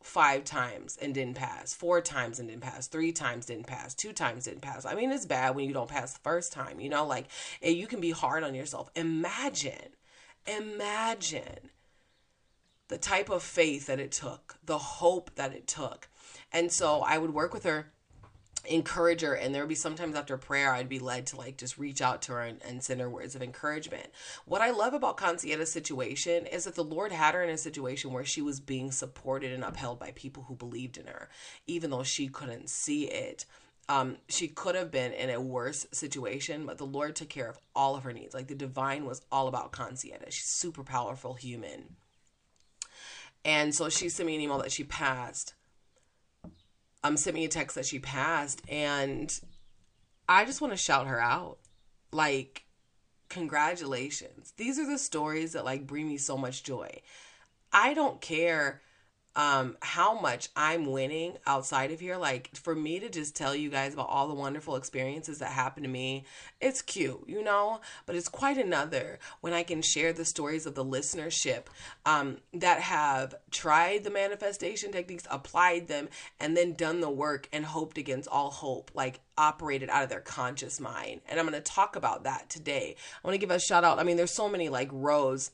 five 0.02 0.44
times 0.44 0.96
and 1.00 1.14
didn't 1.14 1.36
pass, 1.36 1.74
four 1.74 2.00
times 2.00 2.38
and 2.38 2.48
didn't 2.48 2.62
pass, 2.62 2.86
three 2.86 3.12
times 3.12 3.46
didn't 3.46 3.66
pass, 3.66 3.94
two 3.94 4.12
times 4.12 4.44
didn't 4.44 4.62
pass? 4.62 4.84
I 4.84 4.94
mean, 4.94 5.10
it's 5.10 5.26
bad 5.26 5.56
when 5.56 5.66
you 5.66 5.74
don't 5.74 5.90
pass 5.90 6.12
the 6.12 6.20
first 6.20 6.52
time, 6.52 6.80
you 6.80 6.88
know, 6.88 7.04
like 7.04 7.26
you 7.60 7.88
can 7.88 8.00
be 8.00 8.12
hard 8.12 8.44
on 8.44 8.54
yourself. 8.54 8.88
Imagine, 8.94 9.96
imagine 10.46 11.70
the 12.86 12.98
type 12.98 13.30
of 13.30 13.42
faith 13.42 13.86
that 13.86 13.98
it 13.98 14.12
took, 14.12 14.56
the 14.64 14.78
hope 14.78 15.34
that 15.34 15.52
it 15.52 15.66
took. 15.66 16.08
And 16.52 16.70
so 16.70 17.00
I 17.00 17.18
would 17.18 17.32
work 17.34 17.54
with 17.54 17.64
her 17.64 17.92
encourage 18.64 19.22
her 19.22 19.34
and 19.34 19.54
there 19.54 19.62
would 19.62 19.68
be 19.68 19.74
sometimes 19.74 20.14
after 20.14 20.36
prayer 20.36 20.72
i'd 20.72 20.88
be 20.88 21.00
led 21.00 21.26
to 21.26 21.36
like 21.36 21.56
just 21.56 21.78
reach 21.78 22.00
out 22.00 22.22
to 22.22 22.32
her 22.32 22.40
and, 22.40 22.62
and 22.64 22.82
send 22.82 23.00
her 23.00 23.10
words 23.10 23.34
of 23.34 23.42
encouragement 23.42 24.06
what 24.44 24.60
i 24.60 24.70
love 24.70 24.94
about 24.94 25.16
Concietta's 25.16 25.72
situation 25.72 26.46
is 26.46 26.64
that 26.64 26.76
the 26.76 26.84
lord 26.84 27.10
had 27.10 27.34
her 27.34 27.42
in 27.42 27.50
a 27.50 27.58
situation 27.58 28.12
where 28.12 28.24
she 28.24 28.40
was 28.40 28.60
being 28.60 28.92
supported 28.92 29.52
and 29.52 29.64
upheld 29.64 29.98
by 29.98 30.12
people 30.12 30.44
who 30.44 30.54
believed 30.54 30.96
in 30.96 31.06
her 31.06 31.28
even 31.66 31.90
though 31.90 32.04
she 32.04 32.28
couldn't 32.28 32.70
see 32.70 33.04
it 33.04 33.44
um, 33.88 34.18
she 34.28 34.48
could 34.48 34.74
have 34.74 34.90
been 34.90 35.12
in 35.12 35.28
a 35.28 35.40
worse 35.40 35.86
situation, 35.92 36.66
but 36.66 36.78
the 36.78 36.86
Lord 36.86 37.16
took 37.16 37.28
care 37.28 37.48
of 37.48 37.58
all 37.74 37.96
of 37.96 38.04
her 38.04 38.12
needs. 38.12 38.32
Like 38.32 38.46
the 38.46 38.54
divine 38.54 39.04
was 39.04 39.22
all 39.30 39.48
about 39.48 39.72
Concietta. 39.72 40.30
She's 40.30 40.44
super 40.44 40.84
powerful 40.84 41.34
human. 41.34 41.96
And 43.44 43.74
so 43.74 43.88
she 43.88 44.08
sent 44.08 44.28
me 44.28 44.36
an 44.36 44.40
email 44.40 44.58
that 44.58 44.72
she 44.72 44.84
passed 44.84 45.54
um 47.04 47.16
sent 47.16 47.34
me 47.34 47.44
a 47.44 47.48
text 47.48 47.74
that 47.76 47.86
she 47.86 47.98
passed 47.98 48.62
and 48.68 49.40
I 50.28 50.44
just 50.44 50.60
want 50.60 50.72
to 50.72 50.76
shout 50.76 51.06
her 51.06 51.20
out. 51.20 51.58
Like 52.12 52.64
congratulations. 53.28 54.52
These 54.56 54.78
are 54.78 54.86
the 54.86 54.98
stories 54.98 55.52
that 55.52 55.64
like 55.64 55.86
bring 55.86 56.08
me 56.08 56.18
so 56.18 56.36
much 56.36 56.62
joy. 56.62 57.00
I 57.72 57.94
don't 57.94 58.20
care 58.20 58.82
um 59.34 59.76
how 59.80 60.18
much 60.20 60.48
I'm 60.54 60.86
winning 60.86 61.34
outside 61.46 61.90
of 61.90 62.00
here. 62.00 62.16
Like 62.16 62.50
for 62.54 62.74
me 62.74 63.00
to 63.00 63.08
just 63.08 63.34
tell 63.34 63.54
you 63.54 63.70
guys 63.70 63.94
about 63.94 64.08
all 64.08 64.28
the 64.28 64.34
wonderful 64.34 64.76
experiences 64.76 65.38
that 65.38 65.52
happened 65.52 65.84
to 65.84 65.90
me 65.90 66.24
it's 66.60 66.82
cute 66.82 67.24
you 67.26 67.42
know? 67.42 67.80
But 68.06 68.16
it's 68.16 68.28
quite 68.28 68.58
another 68.58 69.18
when 69.40 69.52
I 69.52 69.62
can 69.62 69.82
share 69.82 70.12
the 70.12 70.24
stories 70.24 70.66
of 70.66 70.74
the 70.74 70.84
listenership 70.84 71.64
um 72.04 72.38
that 72.52 72.80
have 72.80 73.34
tried 73.50 74.04
the 74.04 74.10
manifestation 74.10 74.92
techniques 74.92 75.26
applied 75.30 75.88
them 75.88 76.08
and 76.38 76.56
then 76.56 76.74
done 76.74 77.00
the 77.00 77.10
work 77.10 77.48
and 77.52 77.64
hoped 77.64 77.98
against 77.98 78.28
all 78.28 78.50
hope 78.50 78.90
like 78.94 79.20
operated 79.38 79.88
out 79.88 80.02
of 80.02 80.10
their 80.10 80.20
conscious 80.20 80.78
mind. 80.78 81.22
And 81.26 81.40
I'm 81.40 81.46
going 81.46 81.60
to 81.60 81.72
talk 81.72 81.96
about 81.96 82.24
that 82.24 82.50
today. 82.50 82.96
I 82.96 83.26
want 83.26 83.34
to 83.34 83.38
give 83.38 83.50
a 83.50 83.58
shout 83.58 83.84
out 83.84 83.98
I 83.98 84.02
mean 84.02 84.16
there's 84.16 84.34
so 84.34 84.48
many 84.48 84.68
like 84.68 84.88
Rose 84.92 85.50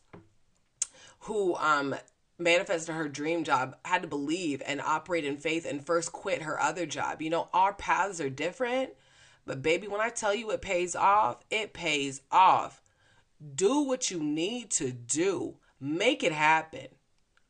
who 1.21 1.55
um 1.57 1.95
manifested 2.39 2.95
her 2.95 3.09
dream 3.09 3.45
job 3.45 3.77
had 3.85 4.03
to 4.03 4.09
believe 4.09 4.63
and 4.65 4.81
operate 4.81 5.25
in 5.25 5.37
faith 5.37 5.67
and 5.67 5.85
first 5.85 6.13
quit 6.13 6.43
her 6.43 6.61
other 6.61 6.87
job. 6.87 7.21
You 7.21 7.31
know, 7.31 7.49
our 7.53 7.73
paths 7.73 8.21
are 8.21 8.31
different, 8.31 8.91
but 9.45 9.63
baby, 9.63 9.89
when 9.89 10.01
I 10.01 10.09
tell 10.11 10.35
you 10.35 10.51
it 10.51 10.63
pays 10.63 10.95
off, 10.95 11.39
it 11.51 11.73
pays 11.73 12.23
off. 12.31 12.83
Do 13.55 13.83
what 13.83 14.11
you 14.11 14.23
need 14.23 14.71
to 14.73 14.93
do, 14.93 15.57
make 15.81 16.23
it 16.23 16.33
happen. 16.33 16.89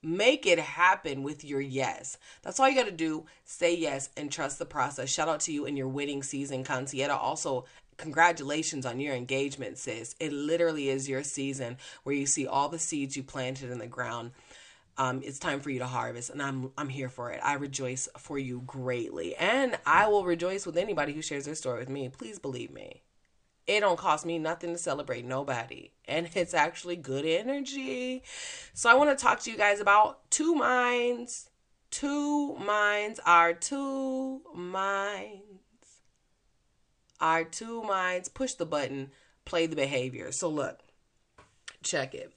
Make 0.01 0.47
it 0.47 0.61
happen 0.61 1.25
with 1.25 1.45
your 1.45 1.61
yes. 1.61 2.19
That's 2.43 2.61
all 2.61 2.69
you 2.69 2.77
got 2.77 2.87
to 2.87 2.93
do. 2.93 3.27
Say 3.45 3.77
yes 3.77 4.11
and 4.17 4.31
trust 4.31 4.61
the 4.61 4.65
process. 4.65 5.11
Shout 5.11 5.27
out 5.27 5.41
to 5.41 5.53
you 5.53 5.67
in 5.67 5.77
your 5.77 5.89
wedding 5.89 6.23
season, 6.23 6.63
Concietta. 6.63 7.17
Also, 7.17 7.65
congratulations 7.97 8.87
on 8.87 9.01
your 9.01 9.15
engagement, 9.15 9.77
sis. 9.77 10.15
It 10.21 10.33
literally 10.33 10.89
is 10.89 11.09
your 11.09 11.25
season 11.25 11.79
where 12.05 12.15
you 12.15 12.27
see 12.27 12.47
all 12.47 12.69
the 12.69 12.79
seeds 12.79 13.17
you 13.17 13.25
planted 13.25 13.71
in 13.71 13.79
the 13.79 13.89
ground 13.89 14.31
um, 14.99 15.23
it's 15.25 15.39
time 15.39 15.61
for 15.61 15.71
you 15.71 15.79
to 15.79 15.87
harvest 15.87 16.29
and 16.29 16.43
I'm 16.43 16.73
I'm 16.77 16.89
here 16.89 17.09
for 17.09 17.31
it. 17.31 17.41
I 17.43 17.55
rejoice 17.55 18.09
for 18.19 18.37
you 18.37 18.63
greatly. 18.67 19.37
And 19.37 19.79
I 19.87 20.09
will 20.09 20.25
rejoice 20.25 20.67
with 20.67 20.77
anybody 20.77 21.13
who 21.13 21.23
shares 21.23 21.45
their 21.45 21.55
story 21.55 21.79
with 21.79 21.89
me. 21.89 22.09
Please 22.09 22.41
believe 22.41 22.73
me. 22.73 23.03
It 23.69 23.81
don't 23.81 23.99
cost 23.99 24.27
me 24.27 24.39
nothing 24.39 24.73
to 24.73 24.79
celebrate 24.79 25.25
nobody. 25.25 25.93
And 26.07 26.29
it's 26.35 26.53
actually 26.53 26.97
good 26.97 27.25
energy. 27.25 28.25
So 28.75 28.91
I 28.91 28.95
want 28.95 29.17
to 29.17 29.23
talk 29.23 29.41
to 29.41 29.51
you 29.51 29.57
guys 29.57 29.81
about 29.81 30.29
two 30.31 30.55
minds. 30.55 31.49
Two 31.91 32.57
minds 32.57 33.21
are 33.25 33.55
two 33.55 34.43
minds. 34.53 35.45
Our 37.21 37.45
two 37.45 37.85
minds. 37.85 38.29
Push 38.29 38.55
the 38.55 38.67
button, 38.67 39.13
play 39.45 39.67
the 39.67 39.77
behavior. 39.77 40.33
So 40.33 40.49
look, 40.49 40.81
check 41.83 42.15
it 42.15 42.33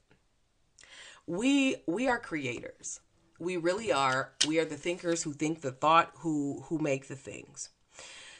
we 1.32 1.78
we 1.88 2.10
are 2.10 2.20
creators. 2.20 3.00
We 3.40 3.56
really 3.56 3.90
are. 3.90 4.34
We 4.46 4.60
are 4.60 4.66
the 4.66 4.76
thinkers 4.76 5.24
who 5.24 5.32
think 5.32 5.62
the 5.62 5.72
thought 5.72 6.12
who 6.18 6.64
who 6.66 6.78
make 6.78 7.08
the 7.08 7.16
things. 7.16 7.70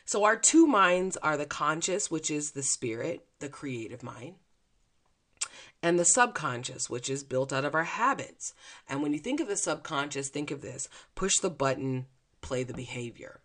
So 0.04 0.26
our 0.26 0.36
two 0.36 0.68
minds 0.68 1.16
are 1.16 1.38
the 1.38 1.46
conscious 1.46 2.12
which 2.12 2.30
is 2.30 2.52
the 2.52 2.64
spirit 2.64 3.26
the 3.40 3.48
creative 3.48 4.04
mind 4.04 4.36
and 5.82 5.98
the 5.98 6.04
subconscious 6.04 6.90
which 6.90 7.10
is 7.10 7.24
built 7.24 7.54
out 7.54 7.64
of 7.64 7.76
our 7.76 7.86
habits. 7.86 8.54
And 8.90 9.02
when 9.02 9.14
you 9.14 9.20
think 9.20 9.40
of 9.40 9.48
the 9.48 9.56
subconscious 9.56 10.28
think 10.28 10.52
of 10.52 10.62
this. 10.62 10.90
Push 11.16 11.38
the 11.42 11.50
button 11.50 12.08
play 12.42 12.64
the 12.64 12.74
behavior 12.74 13.40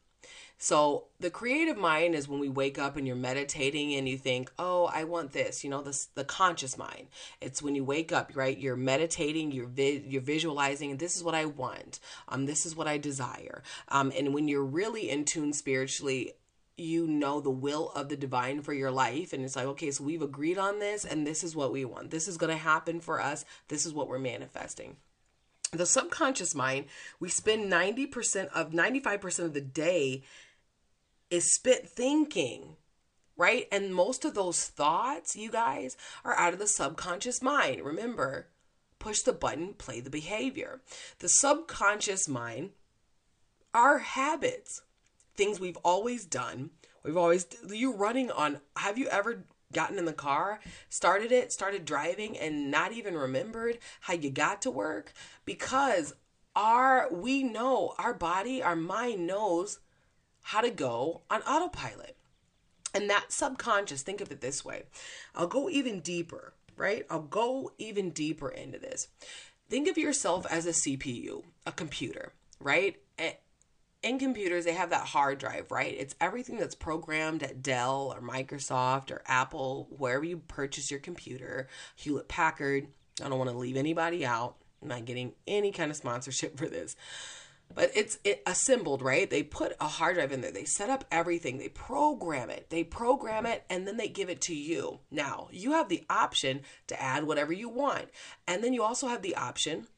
so 0.58 1.04
the 1.20 1.30
creative 1.30 1.76
mind 1.76 2.14
is 2.14 2.28
when 2.28 2.40
we 2.40 2.48
wake 2.48 2.78
up 2.78 2.96
and 2.96 3.06
you're 3.06 3.16
meditating 3.16 3.94
and 3.94 4.08
you 4.08 4.16
think, 4.16 4.50
"Oh, 4.58 4.86
I 4.86 5.04
want 5.04 5.32
this." 5.32 5.62
You 5.62 5.70
know, 5.70 5.82
this 5.82 6.06
the 6.14 6.24
conscious 6.24 6.78
mind. 6.78 7.08
It's 7.40 7.62
when 7.62 7.74
you 7.74 7.84
wake 7.84 8.10
up, 8.12 8.32
right? 8.34 8.56
You're 8.56 8.76
meditating, 8.76 9.52
you're 9.52 9.66
vi- 9.66 10.04
you're 10.06 10.22
visualizing, 10.22 10.96
this 10.96 11.16
is 11.16 11.22
what 11.22 11.34
I 11.34 11.44
want. 11.44 12.00
Um, 12.28 12.46
this 12.46 12.64
is 12.64 12.74
what 12.74 12.88
I 12.88 12.98
desire. 12.98 13.62
Um, 13.88 14.12
and 14.16 14.32
when 14.32 14.48
you're 14.48 14.64
really 14.64 15.10
in 15.10 15.24
tune 15.24 15.52
spiritually, 15.52 16.32
you 16.78 17.06
know 17.06 17.40
the 17.40 17.50
will 17.50 17.90
of 17.94 18.08
the 18.08 18.16
divine 18.16 18.60
for 18.60 18.74
your 18.74 18.90
life 18.90 19.32
and 19.32 19.42
it's 19.42 19.56
like 19.56 19.64
okay 19.64 19.90
so 19.90 20.04
we've 20.04 20.20
agreed 20.20 20.58
on 20.58 20.78
this 20.78 21.06
and 21.06 21.26
this 21.26 21.42
is 21.42 21.56
what 21.56 21.72
we 21.72 21.86
want 21.86 22.10
this 22.10 22.28
is 22.28 22.36
going 22.36 22.50
to 22.50 22.56
happen 22.56 23.00
for 23.00 23.18
us 23.18 23.46
this 23.68 23.86
is 23.86 23.94
what 23.94 24.08
we're 24.08 24.18
manifesting 24.18 24.96
the 25.72 25.86
subconscious 25.86 26.54
mind 26.54 26.86
we 27.18 27.28
spend 27.28 27.70
90% 27.70 28.48
of 28.48 28.70
95% 28.72 29.38
of 29.40 29.54
the 29.54 29.60
day 29.60 30.22
is 31.30 31.54
spent 31.54 31.88
thinking, 31.88 32.76
right? 33.36 33.66
And 33.72 33.94
most 33.94 34.24
of 34.24 34.34
those 34.34 34.64
thoughts, 34.64 35.36
you 35.36 35.50
guys, 35.50 35.96
are 36.24 36.36
out 36.36 36.52
of 36.52 36.58
the 36.58 36.68
subconscious 36.68 37.42
mind. 37.42 37.82
Remember, 37.82 38.46
push 38.98 39.22
the 39.22 39.32
button, 39.32 39.74
play 39.74 40.00
the 40.00 40.10
behavior. 40.10 40.80
The 41.18 41.28
subconscious 41.28 42.28
mind 42.28 42.70
are 43.74 43.98
habits, 43.98 44.82
things 45.36 45.60
we've 45.60 45.78
always 45.78 46.24
done. 46.24 46.70
We've 47.02 47.16
always, 47.16 47.46
you 47.68 47.94
running 47.94 48.30
on, 48.30 48.60
have 48.76 48.98
you 48.98 49.08
ever 49.08 49.44
gotten 49.72 49.98
in 49.98 50.04
the 50.04 50.12
car, 50.12 50.60
started 50.88 51.32
it, 51.32 51.52
started 51.52 51.84
driving, 51.84 52.36
and 52.36 52.70
not 52.70 52.92
even 52.92 53.14
remembered 53.14 53.78
how 54.00 54.14
you 54.14 54.30
got 54.30 54.62
to 54.62 54.70
work? 54.70 55.12
Because 55.44 56.14
our, 56.54 57.12
we 57.12 57.42
know, 57.42 57.94
our 57.98 58.14
body, 58.14 58.62
our 58.62 58.76
mind 58.76 59.26
knows 59.26 59.80
how 60.42 60.60
to 60.60 60.70
go 60.70 61.22
on 61.30 61.42
autopilot. 61.42 62.16
And 62.94 63.10
that 63.10 63.32
subconscious, 63.32 64.02
think 64.02 64.20
of 64.20 64.30
it 64.30 64.40
this 64.40 64.64
way. 64.64 64.84
I'll 65.34 65.48
go 65.48 65.68
even 65.68 66.00
deeper, 66.00 66.54
right? 66.76 67.04
I'll 67.10 67.20
go 67.20 67.72
even 67.78 68.10
deeper 68.10 68.48
into 68.48 68.78
this. 68.78 69.08
Think 69.68 69.88
of 69.88 69.98
yourself 69.98 70.46
as 70.48 70.64
a 70.64 70.70
CPU, 70.70 71.42
a 71.66 71.72
computer, 71.72 72.32
right? 72.60 72.96
In 74.06 74.20
computers, 74.20 74.64
they 74.64 74.72
have 74.72 74.90
that 74.90 75.04
hard 75.04 75.38
drive, 75.38 75.72
right? 75.72 75.92
It's 75.98 76.14
everything 76.20 76.58
that's 76.58 76.76
programmed 76.76 77.42
at 77.42 77.60
Dell 77.60 78.14
or 78.14 78.20
Microsoft 78.20 79.10
or 79.10 79.20
Apple, 79.26 79.88
wherever 79.90 80.24
you 80.24 80.38
purchase 80.38 80.92
your 80.92 81.00
computer, 81.00 81.66
Hewlett 81.96 82.28
Packard. 82.28 82.86
I 83.20 83.28
don't 83.28 83.38
want 83.38 83.50
to 83.50 83.56
leave 83.56 83.76
anybody 83.76 84.24
out. 84.24 84.58
I'm 84.80 84.86
not 84.86 85.06
getting 85.06 85.32
any 85.48 85.72
kind 85.72 85.90
of 85.90 85.96
sponsorship 85.96 86.56
for 86.56 86.68
this. 86.68 86.94
But 87.74 87.90
it's 87.96 88.20
it 88.22 88.44
assembled 88.46 89.02
right? 89.02 89.28
They 89.28 89.42
put 89.42 89.74
a 89.80 89.88
hard 89.88 90.14
drive 90.14 90.30
in 90.30 90.40
there. 90.40 90.52
They 90.52 90.66
set 90.66 90.88
up 90.88 91.04
everything. 91.10 91.58
They 91.58 91.68
program 91.68 92.48
it. 92.48 92.70
They 92.70 92.84
program 92.84 93.44
it 93.44 93.64
and 93.68 93.88
then 93.88 93.96
they 93.96 94.06
give 94.06 94.30
it 94.30 94.40
to 94.42 94.54
you. 94.54 95.00
Now 95.10 95.48
you 95.50 95.72
have 95.72 95.88
the 95.88 96.04
option 96.08 96.60
to 96.86 97.02
add 97.02 97.24
whatever 97.24 97.52
you 97.52 97.68
want. 97.68 98.10
And 98.46 98.62
then 98.62 98.72
you 98.72 98.84
also 98.84 99.08
have 99.08 99.22
the 99.22 99.34
option 99.34 99.88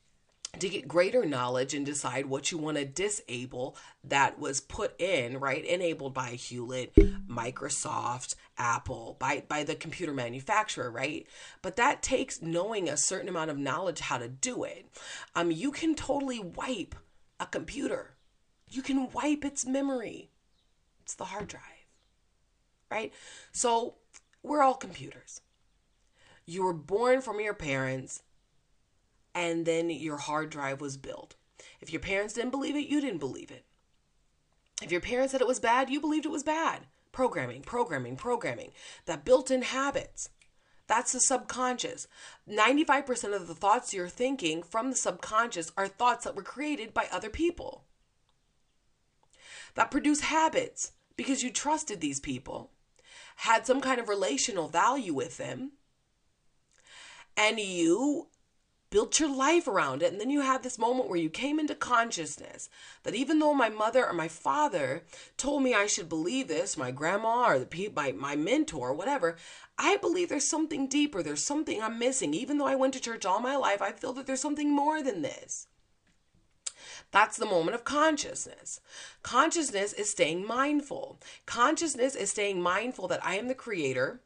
to 0.59 0.69
get 0.69 0.89
greater 0.89 1.25
knowledge 1.25 1.75
and 1.75 1.85
decide 1.85 2.27
what 2.27 2.51
you 2.51 2.59
want 2.59 2.77
to 2.77 2.85
disable 2.85 3.77
that 4.03 4.39
was 4.39 4.61
put 4.61 4.99
in 5.01 5.39
right 5.39 5.65
enabled 5.65 6.15
by 6.15 6.31
hewlett 6.31 6.95
microsoft 7.29 8.35
apple 8.57 9.17
by 9.19 9.43
by 9.49 9.63
the 9.63 9.75
computer 9.75 10.13
manufacturer 10.13 10.91
right 10.91 11.27
but 11.61 11.77
that 11.77 12.03
takes 12.03 12.41
knowing 12.41 12.89
a 12.89 12.97
certain 12.97 13.29
amount 13.29 13.51
of 13.51 13.59
knowledge 13.59 14.01
how 14.01 14.17
to 14.17 14.29
do 14.29 14.65
it 14.65 14.87
um 15.35 15.51
you 15.51 15.71
can 15.71 15.95
totally 15.95 16.41
wipe 16.41 16.95
a 17.41 17.47
computer. 17.47 18.17
You 18.69 18.83
can 18.83 19.11
wipe 19.11 19.45
its 19.45 19.67
memory. 19.67 20.31
It's 21.03 21.15
the 21.15 21.25
hard 21.25 21.49
drive. 21.49 21.63
Right? 22.91 23.13
So 23.53 23.97
we're 24.43 24.63
all 24.63 24.75
computers. 24.75 25.41
You 26.47 26.65
were 26.65 26.75
born 26.75 27.21
from 27.21 27.41
your 27.41 27.55
parents, 27.55 28.23
and 29.39 29.67
then 29.67 29.89
your 29.89 30.17
hard 30.17 30.51
drive 30.51 30.81
was 30.81 30.97
built. 30.97 31.37
If 31.81 31.93
your 31.93 32.01
parents 32.01 32.35
didn't 32.35 32.51
believe 32.51 32.75
it, 32.75 32.89
you 32.89 33.01
didn't 33.01 33.21
believe 33.21 33.53
it. 33.53 33.65
If 34.83 34.91
your 34.91 35.01
parents 35.01 35.31
said 35.31 35.41
it 35.41 35.47
was 35.47 35.61
bad, 35.61 35.89
you 35.89 36.01
believed 36.01 36.27
it 36.27 36.33
was 36.33 36.43
bad. 36.43 36.89
Programming, 37.13 37.63
programming, 37.63 38.17
programming. 38.17 38.73
That 39.07 39.25
built 39.25 39.53
in 39.53 39.63
habits. 39.63 40.31
That's 40.89 41.13
the 41.13 41.21
subconscious. 41.21 42.09
95% 42.51 43.33
of 43.33 43.47
the 43.47 43.55
thoughts 43.55 43.95
you're 43.95 44.09
thinking 44.09 44.61
from 44.65 44.91
the 44.91 44.97
subconscious 44.97 45.71
are 45.77 45.87
thoughts 45.87 46.25
that 46.25 46.35
were 46.35 46.43
created 46.43 46.93
by 46.93 47.07
other 47.13 47.31
people 47.31 47.85
that 49.77 49.93
produce 49.93 50.23
habits 50.23 50.93
because 51.17 51.45
you 51.45 51.53
trusted 51.53 52.01
these 52.01 52.19
people, 52.19 52.73
had 53.37 53.67
some 53.67 53.81
kind 53.81 54.01
of 54.01 54.09
relational 54.09 54.67
value 54.67 55.15
with 55.15 55.37
them, 55.37 55.73
and 57.37 57.61
you 57.61 58.27
built 58.91 59.21
your 59.21 59.35
life 59.35 59.69
around 59.69 60.03
it. 60.03 60.13
And 60.13 60.21
then 60.21 60.31
you 60.31 60.41
had 60.41 60.63
this 60.63 60.79
moment 60.79 61.09
where 61.09 61.19
you 61.19 61.31
came 61.31 61.59
into 61.59 61.75
consciousness 61.75 62.69
that 63.03 63.15
even 63.15 63.39
though 63.39 63.55
my 63.55 63.69
mother 63.69 64.07
or 64.07 64.13
my 64.13 64.29
father 64.29 65.05
told 65.37 65.63
me 65.63 65.75
I 65.75 65.87
should 65.87 66.09
believe 66.09 66.49
this, 66.49 66.77
my 66.77 66.91
grandma 66.91 67.51
or 67.51 67.59
the 67.59 67.93
my, 67.95 68.13
my 68.13 68.37
mentor, 68.37 68.95
whatever, 68.95 69.37
I 69.79 69.97
believe 69.99 70.29
there's 70.29 70.47
something 70.47 70.89
deeper. 70.89 71.23
There's 71.23 71.45
something 71.45 71.83
I'm 71.83 71.99
missing. 71.99 72.35
Even 72.35 72.59
though 72.59 72.67
I 72.67 72.75
went 72.75 72.95
to 72.95 73.01
church 73.01 73.27
all 73.27 73.41
my 73.41 73.57
life, 73.57 73.83
I 73.83 73.93
feel 73.93 74.13
that 74.15 74.27
there's 74.27 74.41
something 74.41 74.75
more 74.75 75.03
than 75.03 75.23
this. 75.23 75.67
That's 77.11 77.37
the 77.37 77.47
moment 77.47 77.75
of 77.75 77.85
consciousness. 77.85 78.81
Consciousness 79.23 79.93
is 79.93 80.11
staying 80.11 80.47
mindful. 80.47 81.21
Consciousness 81.47 82.15
is 82.15 82.31
staying 82.31 82.61
mindful 82.61 83.09
that 83.09 83.25
I 83.25 83.37
am 83.37 83.49
the 83.49 83.55
creator 83.55 84.21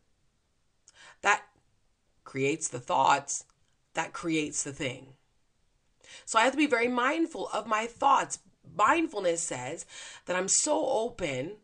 that 1.23 1.45
creates 2.25 2.69
the 2.69 2.81
thoughts 2.81 3.45
that 3.95 4.13
creates 4.13 4.63
the 4.63 4.73
thing. 4.73 5.15
So 6.25 6.39
I 6.39 6.43
have 6.43 6.53
to 6.53 6.59
be 6.59 6.67
very 6.67 6.89
mindful 6.89 7.49
of 7.53 7.67
my 7.67 7.87
thoughts. 7.87 8.39
Mindfulness 8.77 9.43
says 9.43 9.87
that 10.27 10.37
I'm 10.37 10.49
so 10.49 10.87
open 10.87 11.57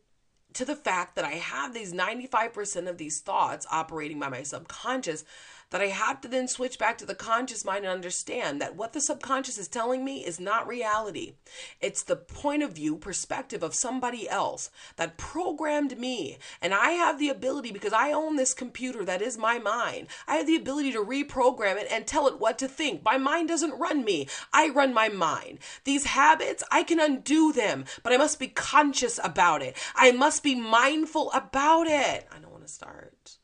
to 0.54 0.64
the 0.64 0.76
fact 0.76 1.16
that 1.16 1.24
I 1.24 1.32
have 1.32 1.74
these 1.74 1.92
95% 1.92 2.88
of 2.88 2.98
these 2.98 3.20
thoughts 3.20 3.66
operating 3.70 4.18
by 4.18 4.28
my 4.28 4.42
subconscious 4.42 5.24
that 5.70 5.80
I 5.80 5.86
have 5.86 6.20
to 6.22 6.28
then 6.28 6.48
switch 6.48 6.78
back 6.78 6.96
to 6.98 7.06
the 7.06 7.14
conscious 7.14 7.64
mind 7.64 7.84
and 7.84 7.92
understand 7.92 8.60
that 8.60 8.76
what 8.76 8.92
the 8.92 9.00
subconscious 9.00 9.58
is 9.58 9.68
telling 9.68 10.04
me 10.04 10.24
is 10.24 10.40
not 10.40 10.66
reality. 10.66 11.34
It's 11.80 12.02
the 12.02 12.16
point 12.16 12.62
of 12.62 12.72
view, 12.72 12.96
perspective 12.96 13.62
of 13.62 13.74
somebody 13.74 14.28
else 14.28 14.70
that 14.96 15.18
programmed 15.18 15.98
me. 15.98 16.38
And 16.62 16.72
I 16.72 16.90
have 16.92 17.18
the 17.18 17.28
ability, 17.28 17.72
because 17.72 17.92
I 17.92 18.12
own 18.12 18.36
this 18.36 18.54
computer 18.54 19.04
that 19.04 19.20
is 19.22 19.36
my 19.36 19.58
mind, 19.58 20.06
I 20.26 20.36
have 20.36 20.46
the 20.46 20.56
ability 20.56 20.92
to 20.92 21.04
reprogram 21.04 21.76
it 21.76 21.88
and 21.90 22.06
tell 22.06 22.26
it 22.28 22.40
what 22.40 22.58
to 22.58 22.68
think. 22.68 23.04
My 23.04 23.18
mind 23.18 23.48
doesn't 23.48 23.78
run 23.78 24.04
me, 24.04 24.28
I 24.52 24.68
run 24.68 24.94
my 24.94 25.08
mind. 25.08 25.58
These 25.84 26.06
habits, 26.06 26.62
I 26.70 26.82
can 26.82 27.00
undo 27.00 27.52
them, 27.52 27.84
but 28.02 28.12
I 28.12 28.16
must 28.16 28.38
be 28.38 28.48
conscious 28.48 29.20
about 29.22 29.62
it. 29.62 29.76
I 29.94 30.12
must 30.12 30.42
be 30.42 30.54
mindful 30.54 31.30
about 31.32 31.86
it. 31.86 32.26
I 32.30 32.38
don't 32.40 32.52
want 32.52 32.66
to 32.66 32.72
start. 32.72 33.36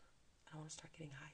I 0.48 0.52
don't 0.52 0.60
want 0.60 0.70
to 0.70 0.74
start 0.74 0.92
getting 0.92 1.10
high. 1.12 1.24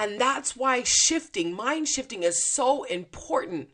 And 0.00 0.18
that's 0.18 0.56
why 0.56 0.82
shifting, 0.82 1.52
mind 1.52 1.86
shifting, 1.86 2.22
is 2.22 2.50
so 2.54 2.84
important. 2.84 3.68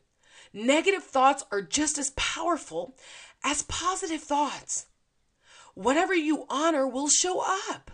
Negative 0.53 1.05
thoughts 1.05 1.45
are 1.53 1.63
just 1.63 1.99
as 1.99 2.11
powerful 2.17 2.97
as 3.45 3.63
positive 3.63 4.23
thoughts. 4.23 4.87
Whatever 5.75 6.17
you 6.17 6.45
honor 6.51 6.85
will 6.85 7.07
show 7.07 7.45
up. 7.71 7.93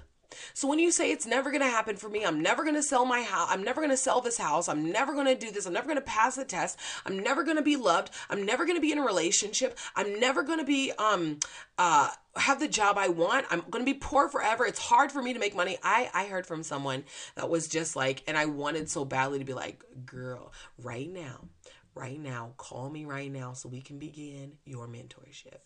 So 0.55 0.69
when 0.69 0.79
you 0.79 0.91
say 0.93 1.11
it's 1.11 1.27
never 1.27 1.51
going 1.51 1.63
to 1.63 1.69
happen 1.69 1.97
for 1.97 2.09
me, 2.09 2.25
I'm 2.25 2.41
never 2.41 2.63
going 2.63 2.75
to 2.75 2.83
sell 2.83 3.05
my 3.05 3.23
house, 3.23 3.49
I'm 3.51 3.63
never 3.63 3.81
going 3.81 3.91
to 3.91 3.97
sell 3.97 4.21
this 4.21 4.39
house, 4.39 4.69
I'm 4.69 4.91
never 4.91 5.15
going 5.15 5.27
to 5.27 5.35
do 5.35 5.51
this, 5.51 5.67
I'm 5.67 5.73
never 5.73 5.87
going 5.87 5.99
to 5.99 6.03
pass 6.03 6.37
the 6.37 6.45
test, 6.45 6.79
I'm 7.07 7.19
never 7.19 7.45
going 7.45 7.57
to 7.57 7.63
be 7.63 7.77
loved, 7.77 8.11
I'm 8.31 8.45
never 8.45 8.65
going 8.65 8.77
to 8.77 8.81
be 8.81 8.93
in 8.93 8.99
a 8.99 9.05
relationship, 9.05 9.79
I'm 9.97 10.19
never 10.21 10.43
going 10.43 10.59
to 10.59 10.65
be 10.65 10.93
um 10.99 11.39
uh 11.79 12.11
have 12.37 12.61
the 12.61 12.69
job 12.69 12.97
I 12.97 13.09
want. 13.09 13.47
I'm 13.51 13.63
going 13.71 13.85
to 13.85 13.93
be 13.93 13.99
poor 13.99 14.29
forever. 14.29 14.65
It's 14.65 14.79
hard 14.79 15.13
for 15.13 15.23
me 15.23 15.35
to 15.35 15.39
make 15.39 15.55
money. 15.55 15.79
I 15.83 16.11
I 16.15 16.27
heard 16.27 16.47
from 16.47 16.63
someone 16.63 17.05
that 17.35 17.51
was 17.51 17.69
just 17.69 17.95
like 17.97 18.23
and 18.27 18.37
I 18.37 18.47
wanted 18.47 18.89
so 18.89 19.05
badly 19.05 19.39
to 19.39 19.45
be 19.45 19.55
like, 19.55 19.83
"Girl, 20.07 20.53
right 20.79 21.11
now, 21.11 21.49
right 21.95 22.19
now, 22.19 22.55
call 22.57 22.89
me 22.91 23.05
right 23.05 23.31
now 23.31 23.53
so 23.53 23.69
we 23.69 23.81
can 23.81 23.99
begin 23.99 24.53
your 24.65 24.89
mentorship." 24.89 25.61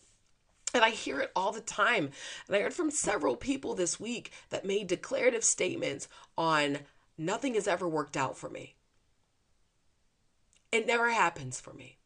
And 0.73 0.83
I 0.83 0.89
hear 0.89 1.19
it 1.21 1.31
all 1.35 1.51
the 1.51 1.61
time. 1.61 2.11
And 2.47 2.55
I 2.55 2.61
heard 2.61 2.73
from 2.73 2.91
several 2.91 3.35
people 3.35 3.73
this 3.73 3.99
week 3.99 4.31
that 4.49 4.65
made 4.65 4.87
declarative 4.87 5.43
statements 5.43 6.07
on 6.37 6.79
nothing 7.17 7.53
has 7.55 7.67
ever 7.67 7.87
worked 7.87 8.17
out 8.17 8.37
for 8.37 8.49
me. 8.49 8.75
It 10.71 10.85
never 10.85 11.09
happens 11.09 11.59
for 11.59 11.73
me. 11.73 11.97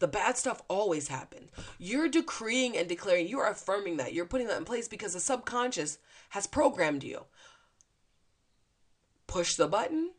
The 0.00 0.08
bad 0.08 0.36
stuff 0.36 0.60
always 0.68 1.08
happens. 1.08 1.50
You're 1.78 2.08
decreeing 2.08 2.76
and 2.76 2.88
declaring, 2.88 3.28
you're 3.28 3.46
affirming 3.46 3.96
that. 3.98 4.12
You're 4.12 4.26
putting 4.26 4.48
that 4.48 4.58
in 4.58 4.64
place 4.64 4.88
because 4.88 5.14
the 5.14 5.20
subconscious 5.20 5.98
has 6.30 6.46
programmed 6.46 7.04
you. 7.04 7.24
Push 9.26 9.54
the 9.54 9.68
button. 9.68 10.10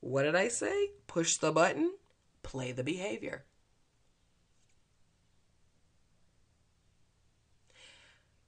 What 0.00 0.22
did 0.22 0.36
I 0.36 0.48
say? 0.48 0.90
Push 1.06 1.38
the 1.38 1.50
button, 1.50 1.92
play 2.42 2.72
the 2.72 2.84
behavior. 2.84 3.44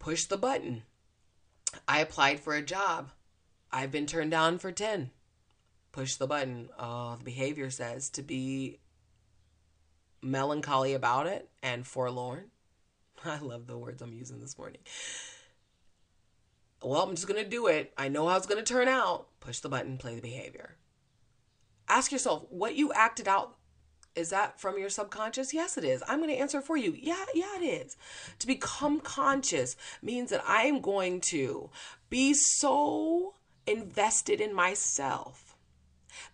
Push 0.03 0.25
the 0.25 0.37
button. 0.37 0.83
I 1.87 2.01
applied 2.01 2.41
for 2.41 2.55
a 2.55 2.63
job. 2.63 3.13
I've 3.71 3.93
been 3.93 4.07
turned 4.07 4.33
down 4.33 4.59
for 4.59 4.73
10. 4.73 5.11
Push 5.93 6.17
the 6.17 6.27
button. 6.27 6.69
Oh, 6.79 7.15
the 7.17 7.25
behavior 7.25 7.71
says 7.71 8.11
to 8.11 8.23
be 8.23 8.81
melancholy 10.21 10.93
about 10.93 11.29
it 11.29 11.49
and 11.63 11.87
forlorn. 11.87 12.51
I 13.25 13.39
love 13.39 13.69
the 13.69 13.79
words 13.79 14.03
I'm 14.03 14.13
using 14.13 14.41
this 14.41 14.59
morning. 14.59 14.81
Well, 16.83 17.03
I'm 17.03 17.15
just 17.15 17.29
going 17.29 17.43
to 17.43 17.49
do 17.49 17.69
it. 17.69 17.93
I 17.97 18.09
know 18.09 18.27
how 18.27 18.37
it's 18.37 18.47
going 18.47 18.63
to 18.63 18.73
turn 18.73 18.89
out. 18.89 19.29
Push 19.39 19.61
the 19.61 19.69
button, 19.69 19.99
play 19.99 20.17
the 20.17 20.21
behavior. 20.21 20.77
Ask 21.89 22.11
yourself 22.11 22.45
what 22.51 22.75
you 22.75 22.93
acted 22.93 23.29
out 23.29 23.55
is 24.15 24.31
that 24.31 24.61
from 24.61 24.79
your 24.79 24.91
subconscious? 24.91 25.55
Yes, 25.55 25.79
it 25.79 25.85
is. 25.85 26.03
I'm 26.09 26.19
going 26.19 26.31
to 26.31 26.37
answer 26.37 26.61
for 26.61 26.77
you. 26.77 26.95
Yeah, 26.99 27.25
yeah, 27.35 27.57
it 27.57 27.65
is. 27.65 27.97
To 28.41 28.47
become 28.47 29.01
conscious 29.01 29.77
means 30.03 30.31
that 30.31 30.43
I 30.47 30.65
am 30.65 30.81
going 30.81 31.21
to 31.31 31.71
be 32.11 32.35
so 32.35 33.35
invested 33.67 34.41
in 34.41 34.55
myself 34.55 35.57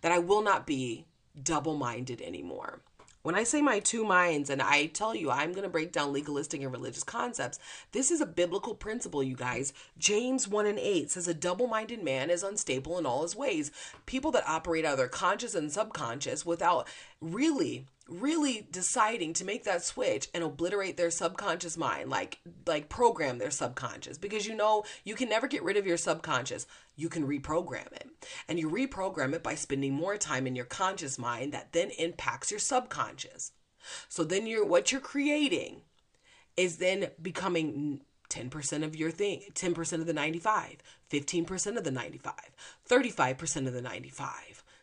that 0.01 0.11
I 0.11 0.19
will 0.19 0.41
not 0.41 0.65
be 0.65 1.05
double 1.41 1.75
minded 1.75 2.21
anymore. 2.21 2.81
When 3.21 3.35
I 3.35 3.43
say 3.43 3.61
my 3.61 3.79
two 3.79 4.05
minds 4.05 4.49
and 4.49 4.61
I 4.61 4.85
tell 4.85 5.13
you 5.13 5.29
I'm 5.29 5.51
going 5.51 5.63
to 5.63 5.69
break 5.69 5.91
down 5.91 6.13
legalistic 6.13 6.61
and 6.61 6.71
religious 6.71 7.03
concepts, 7.03 7.59
this 7.91 8.11
is 8.11 8.21
a 8.21 8.25
biblical 8.25 8.73
principle, 8.73 9.21
you 9.21 9.35
guys. 9.35 9.73
James 9.97 10.47
1 10.47 10.65
and 10.65 10.79
8 10.79 11.11
says 11.11 11.27
a 11.27 11.33
double 11.33 11.67
minded 11.67 12.01
man 12.01 12.29
is 12.29 12.43
unstable 12.43 12.97
in 12.97 13.05
all 13.05 13.23
his 13.23 13.35
ways. 13.35 13.71
People 14.05 14.31
that 14.31 14.47
operate 14.47 14.85
out 14.85 14.93
of 14.93 14.99
their 14.99 15.09
conscious 15.09 15.53
and 15.53 15.69
subconscious 15.69 16.45
without 16.45 16.87
really 17.19 17.87
really 18.09 18.67
deciding 18.71 19.33
to 19.33 19.45
make 19.45 19.63
that 19.63 19.83
switch 19.83 20.29
and 20.33 20.43
obliterate 20.43 20.97
their 20.97 21.11
subconscious 21.11 21.77
mind 21.77 22.09
like 22.09 22.39
like 22.65 22.89
program 22.89 23.37
their 23.37 23.51
subconscious. 23.51 24.17
Because 24.17 24.47
you 24.47 24.55
know 24.55 24.83
you 25.03 25.15
can 25.15 25.29
never 25.29 25.47
get 25.47 25.63
rid 25.63 25.77
of 25.77 25.85
your 25.85 25.97
subconscious. 25.97 26.65
You 26.95 27.09
can 27.09 27.27
reprogram 27.27 27.91
it. 27.93 28.09
And 28.47 28.59
you 28.59 28.69
reprogram 28.69 29.33
it 29.33 29.43
by 29.43 29.55
spending 29.55 29.93
more 29.93 30.17
time 30.17 30.47
in 30.47 30.55
your 30.55 30.65
conscious 30.65 31.17
mind 31.17 31.53
that 31.53 31.73
then 31.73 31.91
impacts 31.91 32.51
your 32.51 32.59
subconscious. 32.59 33.51
So 34.07 34.23
then 34.23 34.47
you're 34.47 34.65
what 34.65 34.91
you're 34.91 35.01
creating 35.01 35.81
is 36.57 36.77
then 36.77 37.07
becoming 37.21 38.01
10% 38.29 38.83
of 38.83 38.95
your 38.95 39.11
thing 39.11 39.41
10% 39.55 39.93
of 39.93 40.05
the 40.05 40.13
95 40.13 40.77
15% 41.09 41.77
of 41.77 41.83
the 41.83 41.91
95 41.91 42.33
35% 42.87 43.67
of 43.67 43.73
the 43.73 43.81
95 43.81 44.31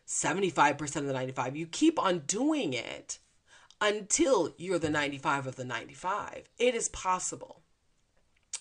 75% 0.07 0.95
of 0.95 1.05
the 1.05 1.13
95. 1.13 1.55
You 1.55 1.67
keep 1.67 1.99
on 1.99 2.19
doing 2.19 2.73
it 2.73 3.19
until 3.81 4.53
you're 4.57 4.79
the 4.79 4.89
95 4.89 5.47
of 5.47 5.55
the 5.55 5.65
95. 5.65 6.49
It 6.57 6.73
is 6.73 6.89
possible. 6.89 7.61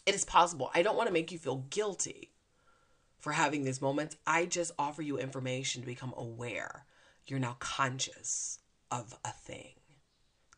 It 0.05 0.15
is 0.15 0.25
possible. 0.25 0.71
I 0.75 0.83
don't 0.83 0.97
want 0.97 1.07
to 1.07 1.13
make 1.13 1.33
you 1.33 1.39
feel 1.39 1.65
guilty 1.71 2.33
for 3.19 3.33
having 3.33 3.65
these 3.65 3.81
moments. 3.81 4.17
I 4.27 4.47
just 4.47 4.73
offer 4.79 5.03
you 5.03 5.19
information 5.19 5.83
to 5.83 5.87
become 5.87 6.15
aware. 6.17 6.85
You're 7.27 7.39
now 7.39 7.57
conscious 7.59 8.59
of 8.91 9.17
a 9.25 9.31
thing. 9.31 9.75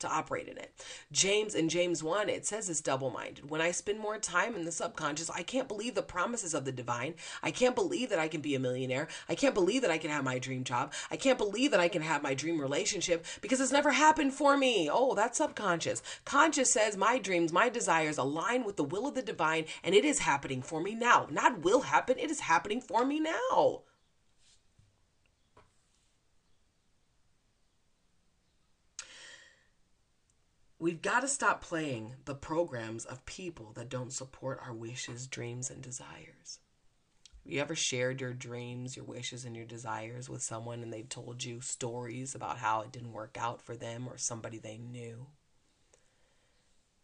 To 0.00 0.08
operate 0.08 0.48
in 0.48 0.58
it. 0.58 0.72
James 1.12 1.54
in 1.54 1.68
James 1.68 2.02
1, 2.02 2.28
it 2.28 2.46
says 2.46 2.68
it's 2.68 2.80
double 2.80 3.10
minded. 3.10 3.50
When 3.50 3.60
I 3.60 3.70
spend 3.70 3.98
more 3.98 4.18
time 4.18 4.54
in 4.54 4.64
the 4.64 4.72
subconscious, 4.72 5.30
I 5.30 5.42
can't 5.42 5.68
believe 5.68 5.94
the 5.94 6.02
promises 6.02 6.54
of 6.54 6.64
the 6.64 6.72
divine. 6.72 7.14
I 7.42 7.50
can't 7.50 7.74
believe 7.74 8.10
that 8.10 8.18
I 8.18 8.28
can 8.28 8.40
be 8.40 8.54
a 8.54 8.60
millionaire. 8.60 9.08
I 9.28 9.34
can't 9.34 9.54
believe 9.54 9.82
that 9.82 9.90
I 9.90 9.98
can 9.98 10.10
have 10.10 10.24
my 10.24 10.38
dream 10.38 10.64
job. 10.64 10.92
I 11.10 11.16
can't 11.16 11.38
believe 11.38 11.70
that 11.72 11.80
I 11.80 11.88
can 11.88 12.02
have 12.02 12.22
my 12.22 12.34
dream 12.34 12.60
relationship 12.60 13.24
because 13.40 13.60
it's 13.60 13.72
never 13.72 13.92
happened 13.92 14.34
for 14.34 14.56
me. 14.56 14.88
Oh, 14.92 15.14
that's 15.14 15.38
subconscious. 15.38 16.02
Conscious 16.24 16.72
says 16.72 16.96
my 16.96 17.18
dreams, 17.18 17.52
my 17.52 17.68
desires 17.68 18.18
align 18.18 18.64
with 18.64 18.76
the 18.76 18.84
will 18.84 19.06
of 19.06 19.14
the 19.14 19.22
divine, 19.22 19.64
and 19.82 19.94
it 19.94 20.04
is 20.04 20.20
happening 20.20 20.62
for 20.62 20.80
me 20.80 20.94
now. 20.94 21.26
Not 21.30 21.60
will 21.60 21.82
happen, 21.82 22.18
it 22.18 22.30
is 22.30 22.40
happening 22.40 22.80
for 22.80 23.04
me 23.04 23.20
now. 23.20 23.82
We've 30.80 31.02
got 31.02 31.20
to 31.20 31.28
stop 31.28 31.60
playing 31.60 32.14
the 32.24 32.36
programs 32.36 33.04
of 33.04 33.26
people 33.26 33.72
that 33.74 33.88
don't 33.88 34.12
support 34.12 34.60
our 34.64 34.72
wishes, 34.72 35.26
dreams, 35.26 35.70
and 35.70 35.82
desires. 35.82 36.60
Have 37.42 37.52
you 37.52 37.60
ever 37.60 37.74
shared 37.74 38.20
your 38.20 38.32
dreams, 38.32 38.94
your 38.94 39.04
wishes, 39.04 39.44
and 39.44 39.56
your 39.56 39.64
desires 39.64 40.28
with 40.30 40.40
someone 40.40 40.80
and 40.84 40.92
they've 40.92 41.08
told 41.08 41.42
you 41.42 41.60
stories 41.60 42.36
about 42.36 42.58
how 42.58 42.82
it 42.82 42.92
didn't 42.92 43.12
work 43.12 43.36
out 43.40 43.60
for 43.60 43.74
them 43.74 44.06
or 44.06 44.18
somebody 44.18 44.58
they 44.58 44.78
knew? 44.78 45.26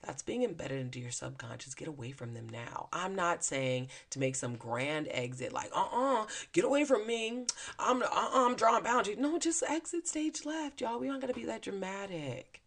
That's 0.06 0.22
being 0.22 0.44
embedded 0.44 0.80
into 0.80 1.00
your 1.00 1.10
subconscious. 1.10 1.74
Get 1.74 1.88
away 1.88 2.12
from 2.12 2.34
them 2.34 2.48
now. 2.48 2.88
I'm 2.92 3.16
not 3.16 3.42
saying 3.42 3.88
to 4.10 4.20
make 4.20 4.36
some 4.36 4.54
grand 4.54 5.08
exit 5.10 5.52
like, 5.52 5.72
uh 5.74 5.80
uh-uh, 5.80 6.22
uh, 6.22 6.26
get 6.52 6.64
away 6.64 6.84
from 6.84 7.08
me. 7.08 7.46
I'm, 7.80 8.02
uh 8.02 8.06
uh-uh, 8.06 8.46
I'm 8.46 8.54
drawing 8.54 8.84
boundaries. 8.84 9.18
No, 9.18 9.36
just 9.40 9.64
exit 9.64 10.06
stage 10.06 10.46
left, 10.46 10.80
y'all. 10.80 11.00
We 11.00 11.08
aren't 11.08 11.26
to 11.26 11.32
be 11.32 11.46
that 11.46 11.62
dramatic. 11.62 12.60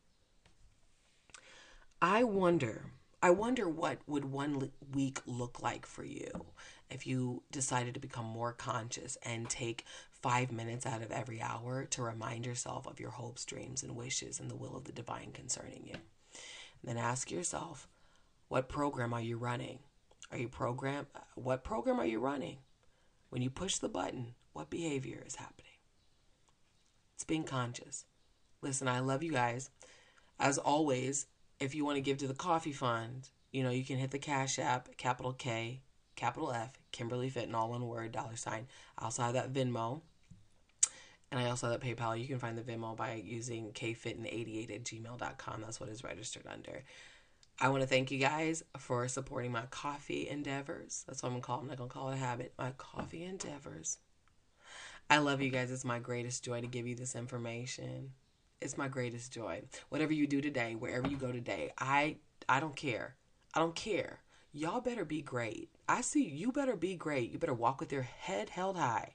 I 2.02 2.24
wonder, 2.24 2.92
I 3.24 3.32
wonder 3.32 3.68
what 3.68 3.98
would 4.06 4.26
one 4.26 4.72
week 4.94 5.20
look 5.26 5.64
like 5.64 5.88
for 5.88 6.04
you 6.04 6.30
if 6.92 7.08
you 7.08 7.42
decided 7.52 7.96
to 7.96 8.00
become 8.00 8.26
more 8.26 8.54
conscious 8.54 9.18
and 9.24 9.50
take 9.50 9.84
five 10.12 10.52
minutes 10.52 10.86
out 10.86 11.02
of 11.02 11.12
every 11.12 11.42
hour 11.42 11.86
to 11.86 12.04
remind 12.04 12.46
yourself 12.46 12.86
of 12.86 13.00
your 13.00 13.10
hopes, 13.10 13.46
dreams, 13.46 13.82
and 13.82 13.96
wishes 13.96 14.40
and 14.40 14.52
the 14.52 14.56
will 14.56 14.78
of 14.78 14.84
the 14.84 14.92
divine 14.92 15.32
concerning 15.32 15.88
you. 15.88 15.96
And 15.96 16.84
then 16.84 16.98
ask 16.98 17.32
yourself, 17.32 17.88
what 18.48 18.70
program 18.70 19.12
are 19.12 19.22
you 19.22 19.38
running? 19.38 19.80
Are 20.32 20.38
you 20.38 20.50
program? 20.50 21.08
What 21.34 21.64
program 21.64 22.00
are 22.00 22.06
you 22.06 22.20
running? 22.20 22.58
When 23.30 23.42
you 23.42 23.50
push 23.50 23.80
the 23.80 23.90
button, 23.90 24.36
what 24.54 24.70
behavior 24.70 25.24
is 25.26 25.36
happening? 25.36 25.72
It's 27.16 27.24
being 27.24 27.44
conscious. 27.44 28.06
Listen, 28.62 28.88
I 28.88 29.00
love 29.00 29.24
you 29.24 29.32
guys. 29.32 29.72
As 30.40 30.60
always, 30.60 31.26
if 31.60 31.76
you 31.76 31.86
want 31.86 31.96
to 31.96 32.02
give 32.02 32.18
to 32.20 32.28
the 32.28 32.34
coffee 32.34 32.72
fund, 32.72 33.30
you 33.52 33.64
know, 33.64 33.70
you 33.70 33.84
can 33.84 33.98
hit 33.98 34.12
the 34.12 34.20
Cash 34.20 34.60
App, 34.60 34.96
capital 34.98 35.34
K, 35.34 35.82
capital 36.16 36.52
F, 36.52 36.72
Kimberly 36.92 37.30
Fitton, 37.30 37.56
all 37.56 37.70
one 37.70 37.88
word, 37.88 38.12
dollar 38.12 38.36
sign. 38.36 38.68
I 38.98 39.06
also 39.06 39.24
have 39.24 39.34
that 39.34 39.54
Venmo. 39.54 40.02
And 41.30 41.40
I 41.42 41.50
also 41.50 41.70
have 41.70 41.80
that 41.80 41.86
PayPal. 41.86 42.20
You 42.20 42.28
can 42.28 42.40
find 42.40 42.58
the 42.58 42.62
Venmo 42.62 42.96
by 42.96 43.22
using 43.24 43.72
kfitton88 43.72 44.74
at 44.74 44.84
gmail.com. 44.84 45.62
That's 45.62 45.80
what 45.80 45.90
is 45.90 46.04
registered 46.04 46.46
under. 46.50 46.84
I 47.60 47.70
want 47.70 47.82
to 47.82 47.88
thank 47.88 48.12
you 48.12 48.20
guys 48.20 48.64
for 48.78 49.08
supporting 49.08 49.52
my 49.52 49.64
coffee 49.70 50.30
endeavors. 50.30 51.04
That's 51.08 51.24
what 51.24 51.30
I'm 51.30 51.34
going 51.34 51.42
to 51.42 51.46
call 51.48 51.58
it. 51.58 51.62
I'm 51.62 51.68
not 51.68 51.78
going 51.78 51.90
to 51.90 51.94
call 51.94 52.10
it 52.10 52.14
a 52.14 52.18
habit. 52.18 52.54
My 52.58 52.72
coffee 52.78 53.24
endeavors. 53.24 53.98
I 55.10 55.18
love 55.18 55.42
you 55.42 55.50
guys. 55.50 55.72
It's 55.72 55.84
my 55.84 56.00
greatest 56.00 56.46
joy 56.46 56.62
to 56.62 56.68
give 56.68 56.88
you 56.88 56.96
this 56.96 57.16
information. 57.16 58.12
It's 58.60 58.78
my 58.78 58.88
greatest 58.88 59.32
joy. 59.32 59.62
Whatever 59.90 60.14
you 60.14 60.26
do 60.26 60.42
today, 60.42 60.76
wherever 60.76 61.08
you 61.08 61.18
go 61.18 61.32
today, 61.32 61.72
I 61.78 62.18
I 62.50 62.60
don't 62.60 62.76
care. 62.76 63.16
I 63.54 63.60
don't 63.60 63.76
care. 63.76 64.22
Y'all 64.52 64.82
better 64.82 65.06
be 65.06 65.22
great. 65.22 65.70
I 65.88 66.02
see 66.02 66.24
you 66.28 66.52
better 66.52 66.76
be 66.76 66.96
great. 66.96 67.32
You 67.32 67.38
better 67.38 67.54
walk 67.54 67.80
with 67.80 67.92
your 67.92 68.02
head 68.02 68.50
held 68.50 68.78
high 68.78 69.14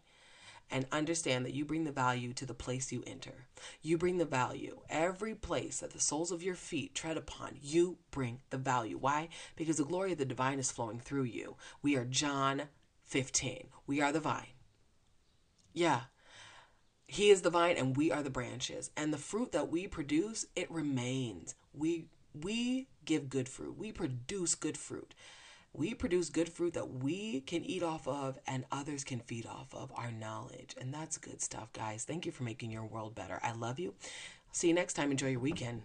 and 0.71 0.87
understand 0.93 1.45
that 1.45 1.55
you 1.55 1.65
bring 1.65 1.85
the 1.85 1.93
value 1.93 2.33
to 2.35 2.47
the 2.47 2.55
place 2.55 2.93
you 2.93 3.03
enter. 3.07 3.47
You 3.83 3.99
bring 3.99 4.19
the 4.19 4.25
value. 4.25 4.81
Every 4.89 5.35
place 5.35 5.81
that 5.81 5.93
the 5.93 6.01
soles 6.01 6.31
of 6.31 6.43
your 6.43 6.55
feet 6.55 6.95
tread 6.95 7.17
upon, 7.17 7.59
you 7.61 7.99
bring 8.11 8.41
the 8.51 8.59
value. 8.59 8.97
Why? 8.97 9.29
Because 9.57 9.77
the 9.77 9.85
glory 9.85 10.13
of 10.13 10.19
the 10.19 10.25
divine 10.25 10.59
is 10.59 10.73
flowing 10.73 11.01
through 11.01 11.25
you. 11.25 11.57
We 11.83 11.97
are 11.97 12.05
John 12.05 12.63
15. 13.05 13.69
We 13.87 14.01
are 14.01 14.13
the 14.13 14.21
vine. 14.21 14.47
Yeah, 15.75 16.03
he 17.13 17.29
is 17.29 17.43
the 17.43 17.51
vine 17.51 17.77
and 17.77 17.95
we 17.95 18.11
are 18.11 18.23
the 18.23 18.31
branches. 18.31 18.91
And 18.97 19.13
the 19.13 19.19
fruit 19.19 19.53
that 19.53 19.69
we 19.69 19.87
produce, 19.87 20.47
it 20.57 20.71
remains. 20.71 21.55
We 21.75 22.07
we 22.41 22.89
give 23.05 23.29
good 23.29 23.51
fruit. 23.51 23.77
We 23.77 23.93
produce 23.93 24.55
good 24.55 24.79
fruit. 24.79 25.15
We 25.75 25.93
produce 25.93 26.31
good 26.31 26.49
fruit 26.49 26.73
that 26.73 26.89
we 27.03 27.43
can 27.43 27.65
eat 27.65 27.83
off 27.83 28.09
of 28.09 28.39
and 28.47 28.65
others 28.73 29.05
can 29.05 29.21
feed 29.21 29.45
off 29.47 29.75
of 29.75 29.93
our 29.95 30.11
knowledge. 30.11 30.75
And 30.81 30.93
that's 30.93 31.19
good 31.19 31.43
stuff, 31.43 31.71
guys. 31.75 32.05
Thank 32.05 32.25
you 32.25 32.33
for 32.33 32.45
making 32.45 32.71
your 32.71 32.87
world 32.87 33.15
better. 33.15 33.39
I 33.43 33.53
love 33.53 33.79
you. 33.79 33.93
See 34.53 34.69
you 34.69 34.75
next 34.75 34.95
time. 34.95 35.11
Enjoy 35.11 35.29
your 35.29 35.41
weekend. 35.41 35.83